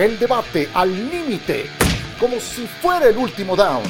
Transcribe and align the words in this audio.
El 0.00 0.18
debate 0.18 0.66
al 0.72 0.90
límite, 1.10 1.66
como 2.18 2.40
si 2.40 2.66
fuera 2.66 3.08
el 3.08 3.18
último 3.18 3.54
down. 3.54 3.82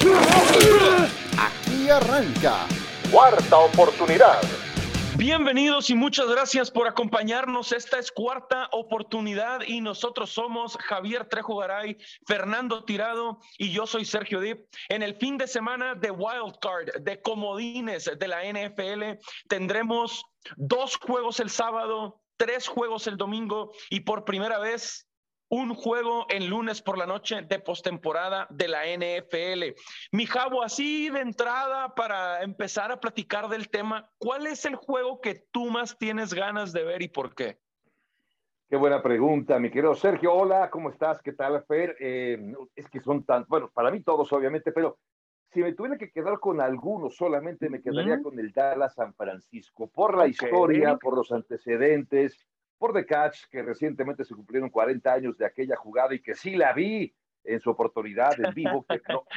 Aquí 1.39 1.89
arranca. 1.89 2.67
Cuarta 3.13 3.59
oportunidad. 3.59 4.43
Bienvenidos 5.17 5.89
y 5.89 5.95
muchas 5.95 6.27
gracias 6.27 6.69
por 6.69 6.89
acompañarnos. 6.89 7.71
Esta 7.71 8.01
es 8.01 8.11
cuarta 8.11 8.69
oportunidad 8.73 9.61
y 9.65 9.81
nosotros 9.81 10.31
somos 10.31 10.77
Javier 10.79 11.27
Trejo 11.27 11.59
Garay, 11.59 11.97
Fernando 12.27 12.83
Tirado 12.83 13.39
y 13.57 13.71
yo 13.71 13.87
soy 13.87 14.05
Sergio 14.05 14.41
Dip. 14.41 14.67
En 14.89 15.05
el 15.05 15.15
fin 15.15 15.39
de 15.39 15.47
semana 15.47 15.95
de 15.95 16.11
Wild 16.11 16.59
Card, 16.61 17.05
de 17.05 17.23
comodines 17.23 18.11
de 18.19 18.27
la 18.27 18.43
NFL, 18.43 19.21
tendremos 19.49 20.25
dos 20.57 20.97
juegos 20.97 21.39
el 21.39 21.51
sábado, 21.51 22.21
tres 22.37 22.67
juegos 22.67 23.07
el 23.07 23.17
domingo 23.17 23.71
y 23.91 24.01
por 24.01 24.25
primera 24.25 24.59
vez 24.59 25.07
un 25.51 25.75
juego 25.75 26.27
en 26.31 26.49
lunes 26.49 26.81
por 26.81 26.97
la 26.97 27.07
noche 27.07 27.43
de 27.43 27.59
postemporada 27.59 28.47
de 28.51 28.69
la 28.69 28.85
NFL. 28.87 29.75
Mi 30.13 30.25
Javo, 30.25 30.63
así 30.63 31.11
de 31.11 31.21
entrada 31.21 31.93
para 31.95 32.43
empezar 32.43 32.93
a 32.93 33.01
platicar 33.01 33.49
del 33.49 33.69
tema, 33.69 34.09
¿cuál 34.19 34.47
es 34.47 34.65
el 34.65 34.77
juego 34.77 35.21
que 35.21 35.45
tú 35.51 35.67
más 35.67 35.99
tienes 35.99 36.33
ganas 36.33 36.73
de 36.73 36.85
ver 36.85 37.03
y 37.03 37.09
por 37.09 37.35
qué? 37.35 37.59
Qué 38.69 38.77
buena 38.77 39.03
pregunta, 39.03 39.59
mi 39.59 39.71
querido 39.71 39.97
Sergio. 39.97 40.33
Hola, 40.33 40.71
¿cómo 40.71 40.91
estás? 40.91 41.21
¿Qué 41.21 41.33
tal, 41.33 41.65
Fer? 41.65 41.97
Eh, 41.99 42.55
es 42.77 42.89
que 42.89 43.01
son 43.01 43.25
tan, 43.25 43.45
bueno, 43.49 43.69
para 43.75 43.91
mí 43.91 44.01
todos, 44.05 44.33
obviamente, 44.33 44.71
pero 44.71 44.99
si 45.53 45.61
me 45.61 45.73
tuviera 45.73 45.99
que 45.99 46.13
quedar 46.13 46.39
con 46.39 46.61
alguno, 46.61 47.11
solamente 47.11 47.69
me 47.69 47.83
quedaría 47.83 48.23
con 48.23 48.39
el 48.39 48.53
Dallas 48.53 48.95
San 48.95 49.13
Francisco, 49.15 49.89
por 49.89 50.17
la 50.17 50.29
historia, 50.29 50.97
por 50.97 51.17
los 51.17 51.33
antecedentes, 51.33 52.39
por 52.81 52.95
The 52.95 53.05
Catch, 53.05 53.45
que 53.51 53.63
recientemente 53.63 54.25
se 54.25 54.35
cumplieron 54.35 54.71
40 54.71 55.13
años 55.13 55.37
de 55.37 55.45
aquella 55.45 55.77
jugada 55.77 56.15
y 56.15 56.23
que 56.23 56.35
sí 56.35 56.57
la 56.57 56.73
vi 56.73 57.15
en 57.45 57.61
su 57.61 57.69
oportunidad 57.69 58.41
en 58.41 58.55
vivo, 58.55 58.87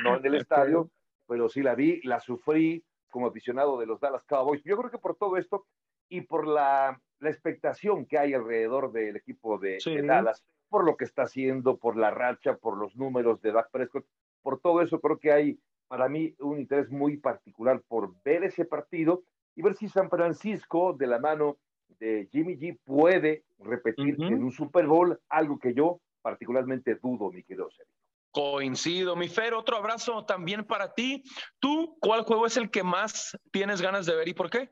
no, 0.01 0.15
en 0.15 0.25
el 0.25 0.35
estadio, 0.47 0.89
pero 1.27 1.49
sí 1.49 1.61
la 1.61 1.75
vi, 1.75 2.01
la 2.03 2.21
sufrí 2.21 2.85
como 3.09 3.27
aficionado 3.27 3.77
de 3.77 3.85
los 3.85 3.99
Dallas 3.99 4.23
Cowboys. 4.23 4.63
Yo 4.63 4.77
creo 4.77 4.89
que 4.89 4.97
por 4.97 5.17
todo 5.17 5.35
esto 5.35 5.65
y 6.07 6.21
por 6.21 6.47
la, 6.47 7.01
la 7.19 7.29
expectación 7.29 8.05
que 8.05 8.17
hay 8.17 8.33
alrededor 8.33 8.93
del 8.93 9.17
equipo 9.17 9.57
de, 9.57 9.77
Dallas, 10.07 10.41
por 10.69 10.85
lo 10.85 10.95
que 10.95 11.03
está 11.03 11.23
haciendo, 11.23 11.77
por 11.77 11.97
la 11.97 12.11
racha, 12.11 12.55
por 12.55 12.77
los 12.77 12.95
números 12.95 13.41
de 13.41 13.51
Dak 13.51 13.71
Prescott, 13.71 14.05
por 14.41 14.61
todo 14.61 14.81
eso 14.81 15.01
creo 15.01 15.19
que 15.19 15.33
hay 15.33 15.59
para 15.89 16.07
mí 16.07 16.33
un 16.39 16.59
interés 16.59 16.89
muy 16.89 17.17
particular 17.17 17.81
por 17.89 18.15
ver 18.23 18.45
ese 18.45 18.63
partido 18.63 19.25
y 19.53 19.61
ver 19.63 19.75
si 19.75 19.89
San 19.89 20.09
Francisco, 20.09 20.93
de 20.93 21.07
la 21.07 21.19
mano 21.19 21.57
de 21.99 22.27
Jimmy 22.31 22.57
G 22.57 22.77
puede 22.83 23.43
repetir 23.59 24.15
en 24.19 24.43
un 24.43 24.51
Super 24.51 24.87
Bowl, 24.87 25.19
algo 25.29 25.57
que 25.59 25.73
yo 25.73 26.01
particularmente 26.21 26.95
dudo, 26.95 27.31
mi 27.31 27.43
querido 27.43 27.69
Sergio. 27.71 27.93
Coincido, 28.31 29.15
mi 29.15 29.27
Fer, 29.27 29.53
otro 29.53 29.77
abrazo 29.77 30.25
también 30.25 30.65
para 30.65 30.93
ti. 30.93 31.23
¿Tú 31.59 31.97
cuál 31.99 32.23
juego 32.23 32.47
es 32.47 32.57
el 32.57 32.71
que 32.71 32.81
más 32.81 33.37
tienes 33.51 33.79
ganas 33.79 34.07
de 34.07 34.15
ver 34.15 34.27
y 34.27 34.33
por 34.33 34.49
qué? 34.49 34.71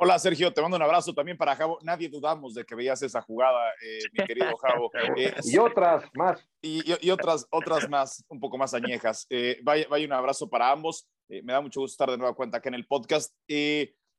Hola 0.00 0.16
Sergio, 0.18 0.52
te 0.52 0.62
mando 0.62 0.76
un 0.76 0.82
abrazo 0.84 1.12
también 1.12 1.36
para 1.36 1.56
Javo. 1.56 1.80
Nadie 1.82 2.08
dudamos 2.08 2.54
de 2.54 2.64
que 2.64 2.76
veías 2.76 3.02
esa 3.02 3.20
jugada, 3.20 3.72
eh, 3.82 3.98
mi 4.12 4.24
querido 4.24 4.56
Javo. 4.62 4.90
Eh, 5.16 5.34
y 5.42 5.58
otras 5.58 6.04
más. 6.14 6.48
Y, 6.62 7.10
otras, 7.10 7.46
otras 7.50 7.88
más, 7.90 8.24
un 8.28 8.38
poco 8.38 8.56
más 8.56 8.72
añejas. 8.74 9.26
Eh, 9.28 9.58
vaya, 9.64 9.86
vaya, 9.90 10.06
un 10.06 10.12
abrazo 10.12 10.48
para 10.48 10.70
ambos. 10.70 11.08
me 11.28 11.52
da 11.52 11.60
mucho 11.60 11.80
gusto 11.80 11.94
estar 11.94 12.10
de 12.10 12.16
nueva 12.16 12.34
cuenta 12.34 12.58
acá 12.58 12.68
en 12.68 12.76
el 12.76 12.86
podcast. 12.86 13.34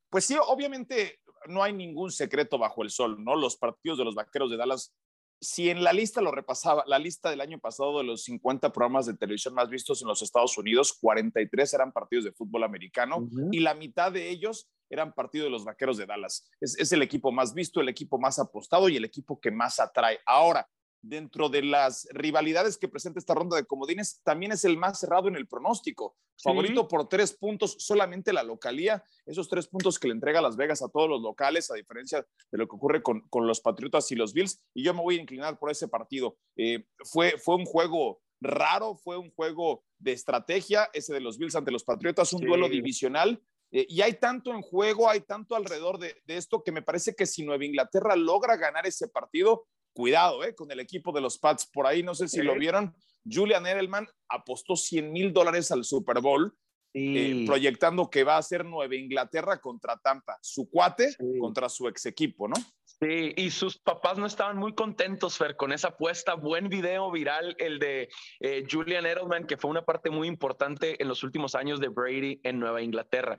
pues 0.10 0.26
sí, 0.26 0.38
obviamente 0.48 1.22
no 1.48 1.64
hay 1.64 1.74
ningún 1.74 2.12
secreto 2.12 2.58
bajo 2.58 2.84
el 2.84 2.90
sol, 2.90 3.24
¿no? 3.24 3.36
Los 3.36 3.58
partidos 3.58 3.98
de 3.98 4.06
los 4.06 4.16
Vaqueros 4.16 4.52
de 4.52 4.58
Dallas, 4.58 4.94
si 5.42 5.70
en 5.70 5.84
la 5.84 5.94
lista 5.94 6.22
lo 6.22 6.32
repasaba, 6.32 6.84
la 6.86 7.00
lista 7.00 7.30
del 7.30 7.42
año 7.42 7.60
pasado 7.60 8.00
de 8.00 8.04
los 8.04 8.24
50 8.24 8.72
programas 8.74 9.06
de 9.06 9.16
televisión 9.16 9.54
más 9.54 9.70
vistos 9.70 10.02
en 10.02 10.08
los 10.08 10.22
Estados 10.22 10.58
Unidos, 10.58 10.98
43 11.00 11.74
eran 11.74 11.92
partidos 11.92 12.26
de 12.26 12.34
fútbol 12.34 12.64
americano 12.64 13.28
y 13.52 13.60
la 13.60 13.74
mitad 13.74 14.12
de 14.12 14.30
ellos 14.30 14.70
eran 14.90 15.14
partidos 15.14 15.46
de 15.46 15.52
los 15.52 15.64
Vaqueros 15.64 15.98
de 15.98 16.06
Dallas. 16.06 16.50
Es, 16.60 16.78
es 16.78 16.92
el 16.92 17.02
equipo 17.02 17.32
más 17.32 17.54
visto, 17.54 17.80
el 17.80 17.90
equipo 17.90 18.20
más 18.20 18.40
apostado 18.40 18.90
y 18.90 18.98
el 18.98 19.06
equipo 19.06 19.40
que 19.40 19.52
más 19.52 19.80
atrae. 19.80 20.20
Ahora, 20.26 20.68
dentro 21.02 21.50
de 21.50 21.64
las 21.64 22.08
rivalidades 22.12 22.78
que 22.78 22.88
presenta 22.88 23.20
esta 23.20 23.34
ronda 23.34 23.56
de 23.56 23.66
comodines, 23.66 24.22
también 24.24 24.52
es 24.52 24.66
el 24.66 24.78
más 24.78 25.00
cerrado 25.00 25.28
en 25.28 25.36
el 25.36 25.48
pronóstico. 25.48 26.16
Favorito 26.42 26.88
por 26.88 27.08
tres 27.10 27.34
puntos, 27.34 27.76
solamente 27.80 28.32
la 28.32 28.44
localía, 28.44 29.04
esos 29.26 29.50
tres 29.50 29.68
puntos 29.68 30.00
que 30.00 30.08
le 30.08 30.14
entrega 30.14 30.42
Las 30.42 30.56
Vegas 30.56 30.82
a 30.82 30.90
todos 30.90 31.10
los 31.10 31.22
locales, 31.22 31.70
a 31.70 31.76
diferencia 31.76 32.26
de 32.52 32.58
lo 32.58 32.68
que 32.68 32.76
ocurre 32.76 33.02
con, 33.04 33.24
los 33.48 33.62
Patriotas 33.62 34.12
y 34.12 34.16
los 34.16 34.34
Bills, 34.34 34.62
y 34.74 34.84
yo 34.84 34.94
me 34.94 35.02
voy 35.02 35.18
a 35.18 35.22
inclinar 35.22 35.60
por 35.60 35.72
ese 35.72 35.88
partido. 35.88 36.38
Eh, 36.56 36.86
fue, 37.04 37.38
fue 37.38 37.56
un 37.56 37.66
juego 37.66 38.22
raro, 38.42 38.96
fue 38.96 39.18
un 39.18 39.32
juego 39.32 39.84
de 39.98 40.14
estrategia, 40.14 40.90
ese 40.94 41.14
de 41.14 41.20
los 41.20 41.38
Bills 41.38 41.56
ante 41.56 41.72
los 41.72 41.84
Patriotas, 41.84 42.32
un 42.32 42.46
duelo 42.46 42.70
divisional, 42.70 43.42
eh, 43.72 43.86
y 43.88 44.02
hay 44.02 44.14
tanto 44.14 44.52
en 44.52 44.62
juego, 44.62 45.10
hay 45.10 45.22
tanto 45.22 45.56
alrededor 45.56 46.00
de, 46.00 46.16
de, 46.26 46.38
esto 46.38 46.64
que 46.64 46.72
me 46.72 46.82
parece 46.82 47.16
que 47.16 47.26
si 47.26 47.44
Nueva 47.44 47.66
Inglaterra 47.66 48.16
logra 48.16 48.56
ganar 48.56 48.88
ese 48.88 49.08
partido, 49.08 49.68
cuidado 49.94 50.44
eh, 50.44 50.56
con 50.56 50.72
el 50.72 50.80
equipo 50.80 51.12
de 51.12 51.22
los 51.22 51.38
Pats. 51.38 51.70
Por 51.72 51.88
ahí, 51.88 52.04
no 52.04 52.16
sé 52.16 52.28
si 52.28 52.42
lo 52.42 52.56
vieron, 52.56 52.94
Julian 53.26 53.66
Edelman 53.66 54.08
apostó 54.28 54.76
100 54.76 55.12
mil 55.12 55.34
dólares 55.34 55.72
al 55.72 55.84
Super 55.84 56.22
Bowl, 56.22 56.54
eh, 56.94 57.44
proyectando 57.46 58.10
que 58.10 58.24
va 58.24 58.38
a 58.38 58.42
ser 58.42 58.66
Nueva 58.66 58.96
Inglaterra 58.96 59.60
contra 59.60 59.98
Tampa, 59.98 60.38
su 60.42 60.70
cuate 60.70 61.16
contra 61.40 61.70
su 61.70 61.88
ex 61.88 62.06
equipo, 62.08 62.48
¿no? 62.48 62.56
Sí, 62.84 63.34
y 63.38 63.50
sus 63.52 63.78
papás 63.78 64.18
no 64.18 64.26
estaban 64.26 64.58
muy 64.58 64.74
contentos, 64.74 65.38
Fer, 65.38 65.56
con 65.56 65.72
esa 65.72 65.90
apuesta. 65.90 66.34
Buen 66.34 66.68
video 66.68 67.10
viral, 67.12 67.56
el 67.58 67.80
de 67.80 68.10
eh, 68.42 68.66
Julian 68.70 69.06
Edelman, 69.06 69.48
que 69.48 69.56
fue 69.56 69.72
una 69.72 69.86
parte 69.86 70.10
muy 70.10 70.28
importante 70.28 71.02
en 71.02 71.08
los 71.08 71.24
últimos 71.24 71.56
años 71.56 71.80
de 71.80 71.88
Brady 71.88 72.42
en 72.44 72.60
Nueva 72.60 72.82
Inglaterra. 72.82 73.38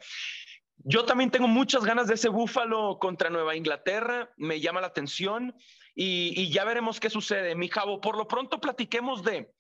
Yo 0.85 1.05
también 1.05 1.31
tengo 1.31 1.47
muchas 1.47 1.85
ganas 1.85 2.07
de 2.07 2.15
ese 2.15 2.29
Búfalo 2.29 2.99
contra 2.99 3.31
Nueva 3.31 3.57
Inglaterra, 3.57 4.31
me 4.37 4.61
llama 4.61 4.81
la 4.81 4.87
atención 4.87 5.55
y, 5.95 6.51
ya 6.51 6.65
veremos 6.65 7.01
qué 7.01 7.11
sucede. 7.11 7.55
Mi 7.55 7.69
Javo, 7.69 8.01
por 8.01 8.17
lo 8.17 8.27
pronto 8.27 8.61
platiquemos 8.61 9.23
de 9.23 9.53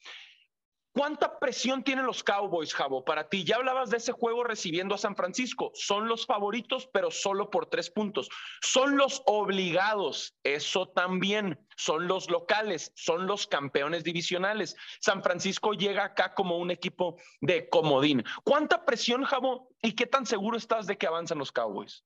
¿Cuánta 0.92 1.38
presión 1.38 1.84
tienen 1.84 2.04
los 2.04 2.24
Cowboys, 2.24 2.74
Javo, 2.74 3.04
para 3.04 3.28
ti? 3.28 3.44
Ya 3.44 3.56
hablabas 3.56 3.90
de 3.90 3.98
ese 3.98 4.10
juego 4.10 4.42
recibiendo 4.42 4.96
a 4.96 4.98
San 4.98 5.14
Francisco. 5.14 5.70
Son 5.72 6.08
los 6.08 6.26
favoritos, 6.26 6.88
pero 6.92 7.12
solo 7.12 7.48
por 7.48 7.66
tres 7.66 7.90
puntos. 7.90 8.28
Son 8.60 8.96
los 8.96 9.22
obligados, 9.26 10.34
eso 10.42 10.88
también. 10.88 11.64
Son 11.76 12.08
los 12.08 12.28
locales, 12.28 12.90
son 12.96 13.28
los 13.28 13.46
campeones 13.46 14.02
divisionales. 14.02 14.76
San 15.00 15.22
Francisco 15.22 15.74
llega 15.74 16.04
acá 16.04 16.34
como 16.34 16.58
un 16.58 16.72
equipo 16.72 17.16
de 17.40 17.68
comodín. 17.68 18.24
¿Cuánta 18.42 18.84
presión, 18.84 19.22
Javo, 19.22 19.68
y 19.82 19.92
qué 19.92 20.06
tan 20.06 20.26
seguro 20.26 20.56
estás 20.56 20.88
de 20.88 20.98
que 20.98 21.06
avanzan 21.06 21.38
los 21.38 21.52
Cowboys? 21.52 22.04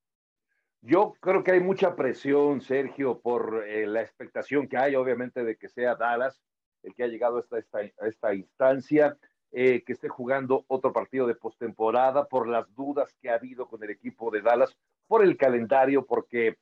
Yo 0.82 1.14
creo 1.20 1.42
que 1.42 1.52
hay 1.52 1.60
mucha 1.60 1.96
presión, 1.96 2.60
Sergio, 2.60 3.18
por 3.20 3.64
eh, 3.66 3.86
la 3.86 4.02
expectación 4.02 4.68
que 4.68 4.76
hay, 4.76 4.94
obviamente, 4.94 5.42
de 5.42 5.56
que 5.56 5.70
sea 5.70 5.94
Dallas 5.94 6.42
el 6.84 6.94
que 6.94 7.04
ha 7.04 7.08
llegado 7.08 7.38
a 7.38 7.58
esta, 7.58 7.80
esta, 8.06 8.34
instancia, 8.34 9.16
eh, 9.52 9.82
que 9.84 9.92
esté 9.92 10.08
jugando 10.08 10.64
otro 10.68 10.92
partido 10.92 11.26
de 11.26 11.34
postemporada, 11.34 12.26
por 12.26 12.48
las 12.48 12.72
dudas 12.74 13.14
que 13.20 13.30
ha 13.30 13.34
habido 13.34 13.66
con 13.66 13.82
el 13.82 13.90
equipo 13.90 14.30
de 14.30 14.42
Dallas, 14.42 14.76
por 15.06 15.22
el 15.22 15.36
calendario, 15.36 16.06
porque 16.06 16.56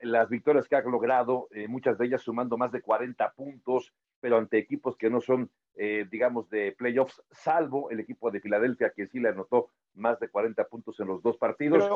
las 0.00 0.28
victorias 0.28 0.66
que 0.68 0.76
ha 0.76 0.82
logrado, 0.82 1.48
eh, 1.52 1.68
muchas 1.68 1.96
de 1.96 2.06
ellas 2.06 2.22
sumando 2.22 2.58
más 2.58 2.72
de 2.72 2.82
40 2.82 3.32
puntos, 3.32 3.92
pero 4.20 4.36
ante 4.36 4.58
equipos 4.58 4.96
que 4.96 5.08
no 5.08 5.20
son, 5.20 5.50
digamos, 6.10 6.50
de 6.50 6.74
playoffs, 6.76 7.22
salvo 7.30 7.88
el 7.88 8.00
equipo 8.00 8.30
de 8.30 8.40
Filadelfia, 8.40 8.92
que 8.94 9.06
sí 9.06 9.18
le 9.18 9.30
anotó 9.30 9.70
más 9.94 10.20
de 10.20 10.28
40 10.28 10.62
puntos 10.64 11.00
en 11.00 11.06
los 11.06 11.22
dos 11.22 11.38
partidos 11.38 11.88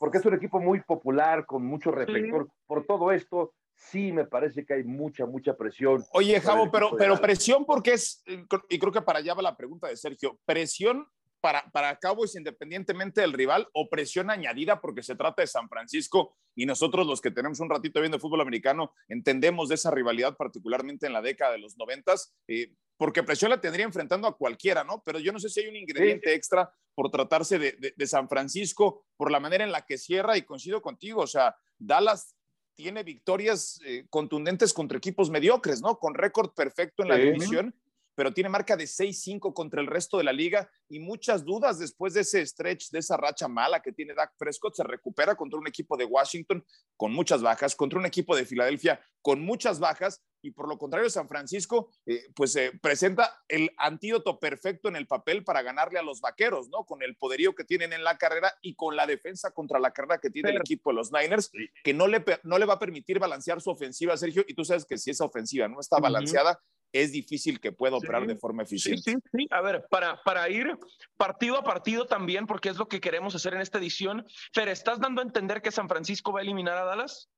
porque 0.00 0.16
es 0.16 0.24
un 0.24 0.32
equipo 0.32 0.58
muy 0.60 0.80
popular, 0.80 1.44
con 1.44 1.62
mucho 1.64 1.90
reflector. 1.90 2.48
Por 2.66 2.86
todo 2.86 3.12
esto, 3.12 3.52
sí 3.80 4.12
me 4.12 4.24
parece 4.24 4.64
que 4.64 4.74
hay 4.74 4.84
mucha, 4.84 5.26
mucha 5.26 5.56
presión. 5.56 6.04
Oye, 6.12 6.40
Javo, 6.40 6.70
pero, 6.70 6.96
pero 6.96 7.20
presión 7.20 7.64
porque 7.64 7.94
es, 7.94 8.22
y 8.68 8.78
creo 8.78 8.92
que 8.92 9.02
para 9.02 9.20
allá 9.20 9.34
va 9.34 9.42
la 9.42 9.56
pregunta 9.56 9.88
de 9.88 9.96
Sergio, 9.96 10.38
presión 10.44 11.06
para, 11.40 11.64
para 11.72 11.96
Cowboys 11.96 12.36
independientemente 12.36 13.22
del 13.22 13.32
rival 13.32 13.66
o 13.72 13.88
presión 13.88 14.30
añadida 14.30 14.80
porque 14.80 15.02
se 15.02 15.16
trata 15.16 15.40
de 15.40 15.46
San 15.46 15.68
Francisco 15.68 16.36
y 16.54 16.66
nosotros 16.66 17.06
los 17.06 17.22
que 17.22 17.30
tenemos 17.30 17.60
un 17.60 17.70
ratito 17.70 18.00
viendo 18.00 18.20
fútbol 18.20 18.42
americano 18.42 18.92
entendemos 19.08 19.70
de 19.70 19.76
esa 19.76 19.90
rivalidad 19.90 20.36
particularmente 20.36 21.06
en 21.06 21.14
la 21.14 21.22
década 21.22 21.52
de 21.52 21.58
los 21.58 21.78
noventas, 21.78 22.34
eh, 22.48 22.74
porque 22.98 23.22
presión 23.22 23.50
la 23.50 23.62
tendría 23.62 23.86
enfrentando 23.86 24.28
a 24.28 24.36
cualquiera, 24.36 24.84
¿no? 24.84 25.02
Pero 25.06 25.18
yo 25.20 25.32
no 25.32 25.38
sé 25.38 25.48
si 25.48 25.60
hay 25.60 25.68
un 25.68 25.76
ingrediente 25.76 26.34
extra 26.34 26.70
por 26.94 27.10
tratarse 27.10 27.58
de, 27.58 27.94
de, 27.96 28.06
San 28.06 28.28
Francisco, 28.28 29.06
por 29.16 29.30
la 29.30 29.40
manera 29.40 29.64
en 29.64 29.72
la 29.72 29.86
que 29.86 29.96
cierra 29.96 30.36
y 30.36 30.42
coincido 30.42 30.82
contigo, 30.82 31.22
o 31.22 31.26
sea, 31.26 31.56
Dallas 31.78 32.36
tiene 32.80 33.02
victorias 33.02 33.80
eh, 33.84 34.06
contundentes 34.08 34.72
contra 34.72 34.96
equipos 34.96 35.28
mediocres, 35.28 35.82
¿no? 35.82 35.98
Con 35.98 36.14
récord 36.14 36.50
perfecto 36.50 37.02
en 37.02 37.10
la 37.10 37.16
división 37.16 37.74
pero 38.20 38.34
tiene 38.34 38.50
marca 38.50 38.76
de 38.76 38.84
6-5 38.84 39.54
contra 39.54 39.80
el 39.80 39.86
resto 39.86 40.18
de 40.18 40.24
la 40.24 40.34
liga 40.34 40.70
y 40.90 41.00
muchas 41.00 41.42
dudas 41.42 41.78
después 41.78 42.12
de 42.12 42.20
ese 42.20 42.44
stretch, 42.44 42.90
de 42.90 42.98
esa 42.98 43.16
racha 43.16 43.48
mala 43.48 43.80
que 43.80 43.92
tiene 43.92 44.12
Dak 44.12 44.34
Prescott. 44.36 44.74
Se 44.74 44.84
recupera 44.84 45.34
contra 45.36 45.58
un 45.58 45.66
equipo 45.66 45.96
de 45.96 46.04
Washington 46.04 46.62
con 46.98 47.14
muchas 47.14 47.40
bajas, 47.40 47.74
contra 47.74 47.98
un 47.98 48.04
equipo 48.04 48.36
de 48.36 48.44
Filadelfia 48.44 49.00
con 49.22 49.40
muchas 49.40 49.80
bajas, 49.80 50.22
y 50.42 50.50
por 50.50 50.68
lo 50.68 50.76
contrario 50.78 51.08
San 51.08 51.28
Francisco 51.28 51.90
eh, 52.06 52.26
pues 52.34 52.56
eh, 52.56 52.72
presenta 52.82 53.42
el 53.48 53.70
antídoto 53.78 54.38
perfecto 54.38 54.88
en 54.88 54.96
el 54.96 55.06
papel 55.06 55.42
para 55.42 55.62
ganarle 55.62 55.98
a 55.98 56.02
los 56.02 56.20
Vaqueros, 56.20 56.68
¿no? 56.68 56.84
Con 56.84 57.02
el 57.02 57.16
poderío 57.16 57.54
que 57.54 57.64
tienen 57.64 57.94
en 57.94 58.04
la 58.04 58.18
carrera 58.18 58.52
y 58.60 58.74
con 58.74 58.96
la 58.96 59.06
defensa 59.06 59.50
contra 59.50 59.78
la 59.78 59.92
carrera 59.92 60.18
que 60.20 60.28
tiene 60.28 60.50
el 60.50 60.56
equipo 60.56 60.90
de 60.90 60.96
los 60.96 61.10
Niners, 61.10 61.50
que 61.82 61.94
no 61.94 62.06
le, 62.06 62.22
no 62.42 62.58
le 62.58 62.66
va 62.66 62.74
a 62.74 62.78
permitir 62.78 63.18
balancear 63.18 63.62
su 63.62 63.70
ofensiva, 63.70 64.14
Sergio, 64.18 64.44
y 64.46 64.54
tú 64.54 64.64
sabes 64.64 64.84
que 64.84 64.98
si 64.98 65.10
esa 65.10 65.24
ofensiva 65.24 65.68
no 65.68 65.80
está 65.80 65.98
balanceada, 65.98 66.60
es 66.92 67.12
difícil 67.12 67.60
que 67.60 67.72
pueda 67.72 67.96
operar 67.96 68.26
de 68.26 68.36
forma 68.36 68.62
eficiente. 68.62 69.12
Sí, 69.12 69.18
sí, 69.32 69.46
A 69.50 69.60
ver, 69.60 69.86
para, 69.90 70.22
para 70.22 70.48
ir 70.48 70.76
partido 71.16 71.56
a 71.56 71.64
partido 71.64 72.06
también, 72.06 72.46
porque 72.46 72.68
es 72.68 72.76
lo 72.76 72.88
que 72.88 73.00
queremos 73.00 73.34
hacer 73.34 73.54
en 73.54 73.60
esta 73.60 73.78
edición, 73.78 74.26
Fer, 74.52 74.68
¿estás 74.68 75.00
dando 75.00 75.20
a 75.20 75.24
entender 75.24 75.62
que 75.62 75.70
San 75.70 75.88
Francisco 75.88 76.32
va 76.32 76.40
a 76.40 76.42
eliminar 76.42 76.76
a 76.76 76.84
Dallas? 76.84 77.30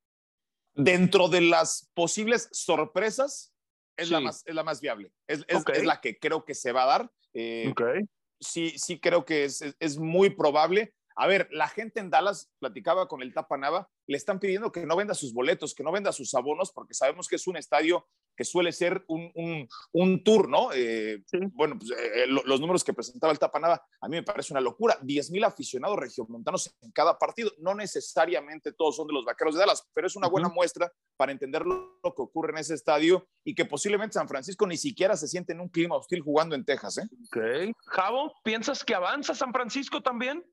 Dentro 0.73 1.27
de 1.27 1.41
las 1.41 1.91
posibles 1.93 2.49
sorpresas, 2.51 3.53
es, 3.95 4.09
la, 4.09 4.19
más, 4.19 4.43
es 4.45 4.55
la 4.55 4.63
más 4.63 4.81
viable. 4.81 5.11
Es, 5.27 5.45
es, 5.47 5.85
la 5.85 6.01
que 6.01 6.17
creo 6.17 6.45
que 6.45 6.55
se 6.55 6.71
va 6.71 6.83
a 6.83 6.87
dar. 6.87 7.11
Eh, 7.33 7.73
sí, 8.39 8.73
sí 8.77 8.99
creo 8.99 9.23
que 9.23 9.45
es, 9.45 9.61
es 9.79 9.97
muy 9.97 10.31
probable. 10.31 10.95
A 11.15 11.27
ver, 11.27 11.47
la 11.51 11.67
gente 11.67 11.99
en 11.99 12.09
Dallas, 12.09 12.51
platicaba 12.59 13.07
con 13.07 13.21
el 13.21 13.33
Tapanava, 13.33 13.89
le 14.07 14.17
están 14.17 14.39
pidiendo 14.39 14.71
que 14.71 14.85
no 14.85 14.95
venda 14.95 15.13
sus 15.13 15.33
boletos, 15.33 15.73
que 15.73 15.83
no 15.83 15.91
venda 15.91 16.11
sus 16.11 16.33
abonos, 16.33 16.71
porque 16.71 16.93
sabemos 16.93 17.27
que 17.27 17.35
es 17.35 17.47
un 17.47 17.57
estadio 17.57 18.05
que 18.35 18.43
suele 18.43 18.71
ser 18.71 19.03
un, 19.07 19.67
un, 19.91 20.23
tour, 20.23 20.49
¿no? 20.49 20.71
Eh, 20.73 21.23
bueno, 21.51 21.77
pues, 21.77 21.91
eh, 21.91 22.25
los 22.27 22.59
números 22.59 22.83
que 22.83 22.93
presentaba 22.93 23.31
el 23.31 23.39
Tapanava, 23.39 23.85
a 24.01 24.07
mí 24.07 24.15
me 24.15 24.23
parece 24.23 24.53
una 24.53 24.61
locura. 24.61 24.97
10 25.01 25.31
mil 25.31 25.43
aficionados 25.43 25.97
regiomontanos 25.97 26.75
en 26.81 26.91
cada 26.91 27.17
partido. 27.17 27.51
No 27.59 27.75
necesariamente 27.75 28.73
todos 28.73 28.95
son 28.95 29.07
de 29.07 29.13
los 29.13 29.25
vaqueros 29.25 29.53
de 29.55 29.59
Dallas, 29.59 29.87
pero 29.93 30.07
es 30.07 30.15
una 30.15 30.27
buena 30.27 30.49
muestra 30.49 30.91
para 31.15 31.31
entender 31.31 31.63
lo, 31.65 31.99
que 32.03 32.21
ocurre 32.21 32.51
en 32.51 32.57
ese 32.57 32.73
estadio 32.73 33.27
y 33.43 33.55
que 33.55 33.65
posiblemente 33.65 34.13
San 34.13 34.27
Francisco 34.27 34.67
ni 34.67 34.77
siquiera 34.77 35.15
se 35.15 35.27
siente 35.27 35.53
en 35.53 35.61
un 35.61 35.69
clima 35.69 35.95
hostil 35.95 36.21
jugando 36.21 36.55
en 36.55 36.65
Texas, 36.65 36.97
¿eh? 36.97 37.07
Ok. 37.27 37.75
Javo, 37.87 38.33
¿piensas 38.43 38.83
que 38.83 38.95
avanza 38.95 39.33
San 39.33 39.53
Francisco 39.53 40.01
también? 40.01 40.43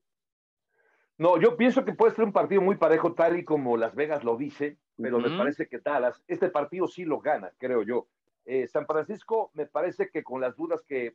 No, 1.21 1.39
yo 1.39 1.55
pienso 1.55 1.85
que 1.85 1.93
puede 1.93 2.15
ser 2.15 2.25
un 2.25 2.33
partido 2.33 2.63
muy 2.63 2.77
parejo, 2.77 3.13
tal 3.13 3.37
y 3.37 3.45
como 3.45 3.77
Las 3.77 3.93
Vegas 3.93 4.23
lo 4.23 4.37
dice, 4.37 4.79
pero 4.99 5.19
me 5.19 5.29
parece 5.37 5.67
que 5.67 5.77
Dallas, 5.77 6.23
este 6.27 6.49
partido 6.49 6.87
sí 6.87 7.05
lo 7.05 7.19
gana, 7.19 7.51
creo 7.59 7.83
yo. 7.83 8.07
Eh, 8.43 8.65
San 8.65 8.87
Francisco 8.87 9.51
me 9.53 9.67
parece 9.67 10.09
que 10.09 10.23
con 10.23 10.41
las 10.41 10.55
dudas 10.55 10.81
que, 10.81 11.13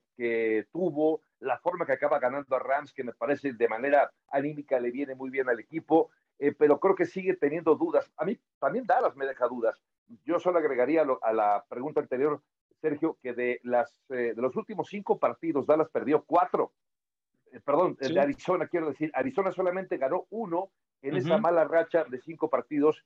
tuvo, 0.71 1.23
la 1.41 1.59
forma 1.59 1.87
que 1.87 1.95
acaba 1.95 2.21
ganando 2.21 2.55
a 2.55 2.61
Rams, 2.61 2.93
que 2.93 3.03
me 3.03 3.15
parece 3.15 3.55
de 3.55 3.69
manera 3.69 4.13
anímica 4.31 4.79
le 4.79 4.93
viene 4.93 5.17
muy 5.17 5.29
bien 5.29 5.49
al 5.49 5.59
equipo, 5.59 6.11
eh, 6.39 6.55
pero 6.57 6.79
creo 6.79 6.95
que 6.95 7.07
sigue 7.07 7.35
teniendo 7.35 7.75
dudas. 7.75 8.09
A 8.17 8.25
mí 8.25 8.39
también 8.61 8.87
Dallas 8.87 9.17
me 9.17 9.27
deja 9.27 9.49
dudas. 9.49 9.83
Yo 10.25 10.39
solo 10.39 10.61
agregaría 10.61 11.05
a 11.21 11.33
la 11.33 11.65
pregunta 11.69 11.99
anterior, 12.01 12.41
Sergio, 12.81 13.19
que 13.21 13.33
de, 13.33 13.59
las, 13.65 14.05
eh, 14.11 14.35
de 14.37 14.41
los 14.41 14.55
últimos 14.55 14.87
cinco 14.87 15.19
partidos, 15.19 15.67
Dallas 15.67 15.91
perdió 15.91 16.23
cuatro. 16.25 16.71
Eh, 17.53 17.61
perdón, 17.61 17.97
el 18.01 18.15
de 18.15 18.21
Arizona, 18.21 18.67
quiero 18.67 18.89
decir, 18.89 19.11
Arizona 19.15 19.53
solamente 19.53 19.97
ganó 19.97 20.27
uno 20.31 20.71
en 21.03 21.17
esa 21.17 21.39
mala 21.39 21.65
racha 21.65 22.05
de 22.05 22.21
cinco 22.21 22.51
partidos, 22.51 23.05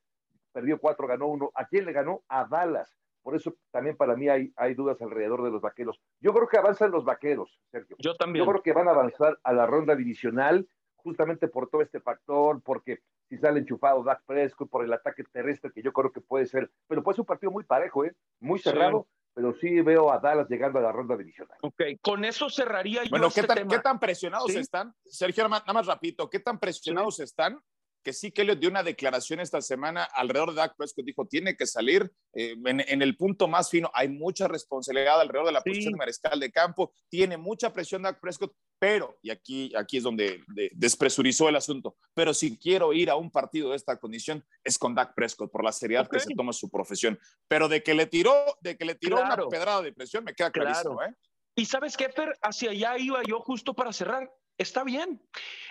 perdió 0.52 0.78
cuatro, 0.78 1.06
ganó 1.06 1.26
uno. 1.26 1.50
¿A 1.54 1.66
quién 1.66 1.84
le 1.84 1.92
ganó? 1.92 2.22
A 2.28 2.46
Dallas. 2.46 2.96
Por 3.22 3.36
eso 3.36 3.54
también 3.70 3.96
para 3.96 4.16
mí 4.16 4.28
hay, 4.28 4.52
hay 4.56 4.74
dudas 4.74 5.00
alrededor 5.02 5.42
de 5.42 5.50
los 5.50 5.60
vaqueros. 5.60 6.00
Yo 6.20 6.32
creo 6.32 6.48
que 6.48 6.56
avanzan 6.56 6.90
los 6.90 7.04
vaqueros, 7.04 7.60
Sergio. 7.70 7.96
Yo 7.98 8.14
también. 8.14 8.44
Yo 8.44 8.50
creo 8.50 8.62
que 8.62 8.72
van 8.72 8.88
a 8.88 8.92
avanzar 8.92 9.38
a 9.42 9.52
la 9.52 9.66
ronda 9.66 9.94
divisional 9.94 10.66
justamente 10.96 11.48
por 11.48 11.68
todo 11.68 11.82
este 11.82 12.00
factor, 12.00 12.62
porque 12.62 13.00
si 13.28 13.38
sale 13.38 13.60
enchufado 13.60 14.02
Dak 14.02 14.22
Prescott, 14.26 14.68
por 14.68 14.84
el 14.84 14.92
ataque 14.92 15.24
terrestre 15.24 15.70
que 15.72 15.82
yo 15.82 15.92
creo 15.92 16.12
que 16.12 16.20
puede 16.20 16.46
ser, 16.46 16.70
pero 16.86 17.02
puede 17.02 17.16
ser 17.16 17.22
un 17.22 17.26
partido 17.26 17.52
muy 17.52 17.64
parejo, 17.64 18.04
¿eh? 18.04 18.14
muy 18.40 18.58
cerrado, 18.58 19.06
pero 19.34 19.54
sí 19.60 19.80
veo 19.80 20.12
a 20.12 20.18
Dallas 20.18 20.48
llegando 20.48 20.78
a 20.78 20.82
la 20.82 20.92
ronda 20.92 21.16
divisional. 21.16 21.56
Ok, 21.62 21.82
con 22.00 22.24
eso 22.24 22.48
cerraría 22.48 23.04
yo 23.04 23.10
bueno, 23.10 23.28
este 23.28 23.42
¿qué, 23.42 23.46
tan, 23.46 23.68
¿qué 23.68 23.78
tan 23.78 23.98
presionados 23.98 24.50
están? 24.54 24.94
Sergio, 25.04 25.48
nada 25.48 25.72
más 25.72 25.86
rapidito, 25.86 26.28
¿qué 26.28 26.40
tan 26.40 26.58
presionados 26.58 27.20
están? 27.20 27.60
Que 28.02 28.12
sí 28.12 28.32
que 28.32 28.44
le 28.44 28.56
dio 28.56 28.70
una 28.70 28.82
declaración 28.82 29.40
esta 29.40 29.60
semana 29.60 30.04
alrededor 30.04 30.50
de 30.50 30.56
Dak 30.56 30.76
Prescott, 30.76 31.04
dijo, 31.04 31.26
tiene 31.26 31.56
que 31.56 31.66
salir 31.66 32.10
eh, 32.32 32.54
en, 32.64 33.02
el 33.02 33.16
punto 33.16 33.48
más 33.48 33.70
fino, 33.70 33.90
hay 33.94 34.08
mucha 34.08 34.48
responsabilidad 34.48 35.20
alrededor 35.20 35.46
de 35.46 35.52
la 35.52 35.62
posición 35.62 35.92
de 35.92 35.98
mariscal 35.98 36.40
de 36.40 36.50
campo, 36.50 36.92
tiene 37.08 37.36
mucha 37.36 37.72
presión 37.72 38.02
Dak 38.02 38.20
Prescott, 38.20 38.54
pero, 38.78 39.18
y 39.22 39.30
aquí, 39.30 39.72
aquí 39.76 39.98
es 39.98 40.02
donde 40.02 40.42
despresurizó 40.72 41.48
el 41.48 41.56
asunto, 41.56 41.96
pero 42.14 42.32
si 42.32 42.56
quiero 42.56 42.92
ir 42.92 43.10
a 43.10 43.16
un 43.16 43.30
partido 43.30 43.70
de 43.70 43.76
esta 43.76 43.98
condición 43.98 44.44
es 44.64 44.78
con 44.78 44.94
Dak 44.94 45.14
Prescott 45.14 45.50
por 45.50 45.64
la 45.64 45.72
seriedad 45.72 46.08
que 46.08 46.20
se 46.20 46.34
toma 46.34 46.52
su 46.52 46.70
profesión. 46.70 47.18
Pero 47.48 47.68
de 47.68 47.82
que 47.82 47.94
le 47.94 48.06
tiró, 48.06 48.32
de 48.60 48.76
que 48.76 48.84
le 48.84 48.94
tiró 48.94 49.20
una 49.20 49.36
pedrada 49.48 49.82
de 49.82 49.92
presión, 49.92 50.24
me 50.24 50.34
queda 50.34 50.50
clarísimo. 50.50 51.02
¿eh? 51.02 51.14
Y 51.54 51.66
sabes 51.66 51.96
qué, 51.96 52.08
Fer, 52.08 52.38
hacia 52.42 52.70
allá 52.70 52.98
iba 52.98 53.22
yo 53.26 53.40
justo 53.40 53.74
para 53.74 53.92
cerrar. 53.92 54.30
Está 54.60 54.84
bien. 54.84 55.18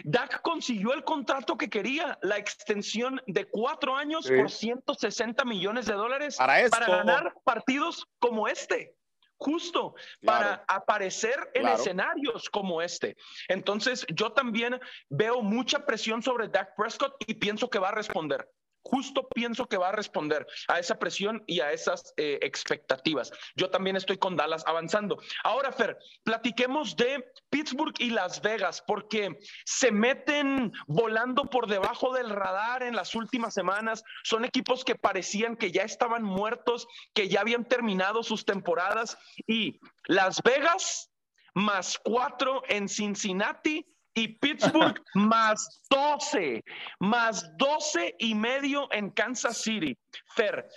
Dak 0.04 0.42
consiguió 0.42 0.96
el 0.96 1.04
contrato 1.04 1.56
que 1.56 1.70
quería, 1.70 2.18
la 2.24 2.38
extensión 2.40 3.22
de 3.28 3.46
cuatro 3.46 3.96
años 3.96 4.28
por 4.28 4.50
160 4.50 5.46
millones 5.46 5.86
de 5.86 5.94
dólares 5.94 6.38
para, 6.38 6.68
para 6.70 6.88
ganar 6.88 7.36
partidos 7.44 8.08
como 8.18 8.48
este. 8.48 8.96
Justo 9.38 9.94
para 10.26 10.66
aparecer 10.68 11.52
en 11.54 11.68
escenarios 11.68 12.50
como 12.50 12.82
este. 12.82 13.16
Entonces, 13.48 14.08
yo 14.10 14.32
también 14.32 14.80
veo 15.08 15.44
mucha 15.44 15.86
presión 15.86 16.24
sobre 16.24 16.48
Dak 16.48 16.76
Prescott 16.76 17.14
y 17.28 17.36
pienso 17.36 17.70
que 17.70 17.78
va 17.78 17.90
a 17.90 17.94
responder 17.94 18.50
justo 18.84 19.28
pienso 19.30 19.68
que 19.68 19.78
va 19.78 19.90
a 19.90 19.94
responder 19.94 20.46
a 20.68 20.80
esa 20.80 20.98
presión 20.98 21.44
y 21.48 21.60
a 21.60 21.72
esas 21.72 22.14
eh, 22.18 22.40
expectativas. 22.42 23.32
Yo 23.56 23.70
también 23.70 23.96
estoy 23.96 24.18
con 24.18 24.36
Dallas 24.36 24.64
avanzando. 24.66 25.18
Ahora, 25.44 25.72
Fer, 25.72 25.98
platiquemos 26.24 26.96
de 26.96 27.24
Pittsburgh 27.50 27.94
y 28.00 28.10
Las 28.10 28.42
Vegas, 28.42 28.84
porque 28.86 29.40
se 29.66 29.92
meten 29.92 30.72
volando 30.88 31.44
por 31.46 31.68
debajo 31.68 32.14
del 32.14 32.30
radar 32.30 32.84
en 32.84 32.96
las 32.96 33.16
últimas 33.16 33.54
semanas. 33.54 34.04
Son 34.24 34.46
equipos 34.46 34.84
que 34.84 34.96
parecían 34.96 35.56
que 35.56 35.72
ya 35.72 35.84
estaban 35.84 36.24
muertos, 36.24 36.88
que 37.14 37.28
ya 37.28 37.42
habían 37.42 37.66
terminado 37.66 38.24
sus 38.24 38.46
temporadas 38.46 39.18
y 39.48 39.80
Las 40.06 40.42
Vegas 40.44 41.12
más 41.54 42.00
cuatro 42.04 42.64
en 42.68 42.88
Cincinnati 42.88 43.86
y 44.20 44.28
Pittsburgh 44.28 45.02
más 45.14 45.82
12, 45.90 46.64
más 47.00 47.58
12 47.58 48.16
y 48.20 48.36
medio 48.36 48.92
en 48.92 49.12
Kansas 49.12 49.58
City. 49.62 49.98
Fer, 50.36 50.68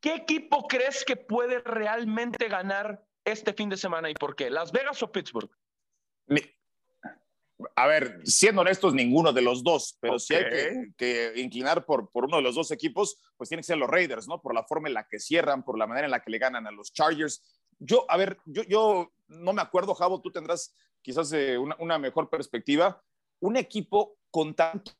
¿qué 0.00 0.14
equipo 0.14 0.66
crees 0.66 1.04
que 1.04 1.16
puede 1.16 1.60
realmente 1.60 2.48
ganar 2.48 3.04
este 3.24 3.52
fin 3.52 3.68
de 3.68 3.76
semana 3.76 4.08
y 4.08 4.14
por 4.14 4.34
qué? 4.34 4.50
¿Las 4.50 4.72
Vegas 4.72 5.02
o 5.02 5.12
Pittsburgh? 5.12 5.50
A 7.74 7.86
ver, 7.86 8.20
siendo 8.24 8.60
honestos, 8.60 8.92
ninguno 8.94 9.32
de 9.32 9.40
los 9.40 9.62
dos, 9.62 9.96
pero 10.00 10.18
si 10.18 10.34
hay 10.34 10.44
que, 10.96 11.32
inclinar 11.36 11.86
por, 11.86 12.10
por, 12.10 12.24
uno 12.24 12.36
de 12.36 12.42
los 12.42 12.54
dos 12.54 12.70
equipos, 12.70 13.18
pues 13.36 13.48
tienen 13.48 13.62
que 13.62 13.68
ser 13.68 13.78
los 13.78 13.88
Raiders, 13.88 14.28
¿no? 14.28 14.42
Por 14.42 14.54
la 14.54 14.64
forma 14.64 14.88
en 14.88 14.94
la 14.94 15.08
que 15.08 15.18
cierran, 15.18 15.64
por 15.64 15.78
la 15.78 15.86
manera 15.86 16.06
en 16.06 16.10
la 16.10 16.20
que 16.20 16.30
le 16.30 16.38
ganan 16.38 16.66
a 16.66 16.70
los 16.70 16.92
Chargers. 16.92 17.42
Yo, 17.78 18.04
a 18.08 18.16
ver, 18.16 18.38
yo, 18.46 18.62
yo 18.64 19.12
no 19.28 19.52
me 19.52 19.62
acuerdo, 19.62 19.94
Javo, 19.94 20.20
tú 20.20 20.30
tendrás 20.30 20.74
quizás 21.02 21.32
eh, 21.32 21.56
una, 21.56 21.98
mejor 21.98 22.28
perspectiva, 22.28 23.00
un 23.40 23.56
equipo 23.56 24.16
con 24.30 24.54
tanto 24.54 24.92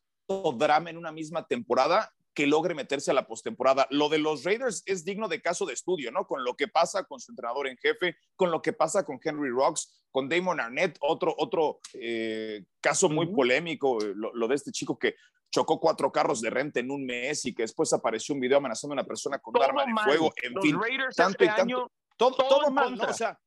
drama 0.57 0.89
en 0.89 0.97
una 0.97 1.11
misma 1.11 1.45
temporada 1.45 2.13
que 2.33 2.47
logre 2.47 2.75
meterse 2.75 3.11
a 3.11 3.13
la 3.13 3.27
postemporada. 3.27 3.87
Lo 3.89 4.09
de 4.09 4.19
los 4.19 4.43
Raiders 4.43 4.83
es 4.85 5.03
digno 5.03 5.27
de 5.27 5.41
caso 5.41 5.65
de 5.65 5.73
estudio, 5.73 6.11
¿no? 6.11 6.27
Con 6.27 6.43
lo 6.45 6.55
que 6.55 6.67
pasa 6.67 7.03
con 7.03 7.19
su 7.19 7.31
entrenador 7.31 7.67
en 7.67 7.77
jefe, 7.77 8.15
con 8.35 8.51
lo 8.51 8.61
que 8.61 8.73
pasa 8.73 9.03
con 9.03 9.19
Henry 9.21 9.49
Rocks, 9.49 10.05
con 10.11 10.29
Damon 10.29 10.59
Arnett, 10.59 10.97
otro, 11.01 11.33
otro 11.37 11.79
eh, 11.93 12.63
caso 12.79 13.09
muy 13.09 13.27
polémico, 13.27 13.97
lo, 13.99 14.47
de 14.47 14.55
este 14.55 14.71
chico 14.71 14.97
que 14.97 15.15
chocó 15.49 15.79
cuatro 15.79 16.11
carros 16.11 16.39
de 16.41 16.51
renta 16.51 16.79
en 16.79 16.91
un 16.91 17.05
mes 17.05 17.45
y 17.45 17.53
que 17.53 17.63
después 17.63 17.91
apareció 17.91 18.35
un 18.35 18.41
video 18.41 18.59
amenazando 18.59 18.93
a 18.93 18.95
una 18.95 19.05
persona 19.05 19.39
con 19.39 19.55
un 19.57 19.63
arma 19.63 19.85
de 19.85 19.93
fuego. 20.03 20.31
En 20.41 20.61
fin, 20.61 20.79
tanto 21.15 21.43
y 21.43 21.47
este 21.47 21.57
tanto. 21.57 21.91
Todo, 22.17 22.35
todo 22.35 22.71
mal, 22.71 22.95
¿no? 22.95 23.05
O 23.05 23.13
sea, 23.13 23.39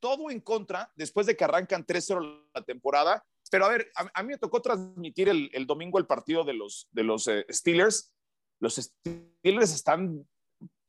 todo 0.00 0.30
en 0.30 0.40
contra 0.40 0.92
después 0.94 1.26
de 1.26 1.36
que 1.36 1.44
arrancan 1.44 1.84
3-0 1.84 2.48
la 2.54 2.62
temporada. 2.62 3.24
Pero 3.50 3.66
a 3.66 3.68
ver, 3.68 3.90
a, 3.94 4.22
mí 4.22 4.30
me 4.30 4.38
tocó 4.38 4.60
transmitir 4.60 5.28
el, 5.28 5.66
domingo 5.66 5.98
el 5.98 6.06
partido 6.06 6.44
de 6.44 6.54
los, 6.54 6.88
de 6.90 7.04
los 7.04 7.28
eh, 7.28 7.46
Steelers. 7.48 8.12
Los 8.58 8.76
Steelers 8.76 9.72
están 9.72 10.26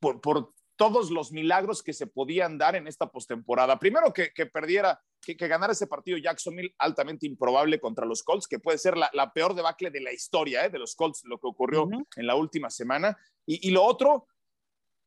por, 0.00 0.20
por, 0.20 0.52
todos 0.76 1.10
los 1.10 1.32
milagros 1.32 1.82
que 1.82 1.92
se 1.92 2.06
podían 2.06 2.56
dar 2.56 2.76
en 2.76 2.86
esta 2.86 3.10
postemporada. 3.10 3.80
Primero 3.80 4.12
que, 4.12 4.32
que 4.32 4.46
perdiera, 4.46 5.02
que, 5.20 5.36
que, 5.36 5.48
ganara 5.48 5.72
ese 5.72 5.88
partido 5.88 6.16
Jacksonville, 6.18 6.72
altamente 6.78 7.26
improbable 7.26 7.80
contra 7.80 8.06
los 8.06 8.22
Colts, 8.22 8.46
que 8.46 8.60
puede 8.60 8.78
ser 8.78 8.96
la, 8.96 9.10
la 9.12 9.32
peor 9.32 9.54
debacle 9.56 9.90
de 9.90 10.00
la 10.00 10.12
historia 10.12 10.64
¿eh? 10.64 10.70
de 10.70 10.78
los 10.78 10.94
Colts, 10.94 11.24
lo 11.24 11.40
que 11.40 11.48
ocurrió 11.48 11.88
en 12.14 12.26
la 12.28 12.36
última 12.36 12.70
semana. 12.70 13.18
Y, 13.44 13.68
y 13.68 13.72
lo 13.72 13.82
otro, 13.82 14.28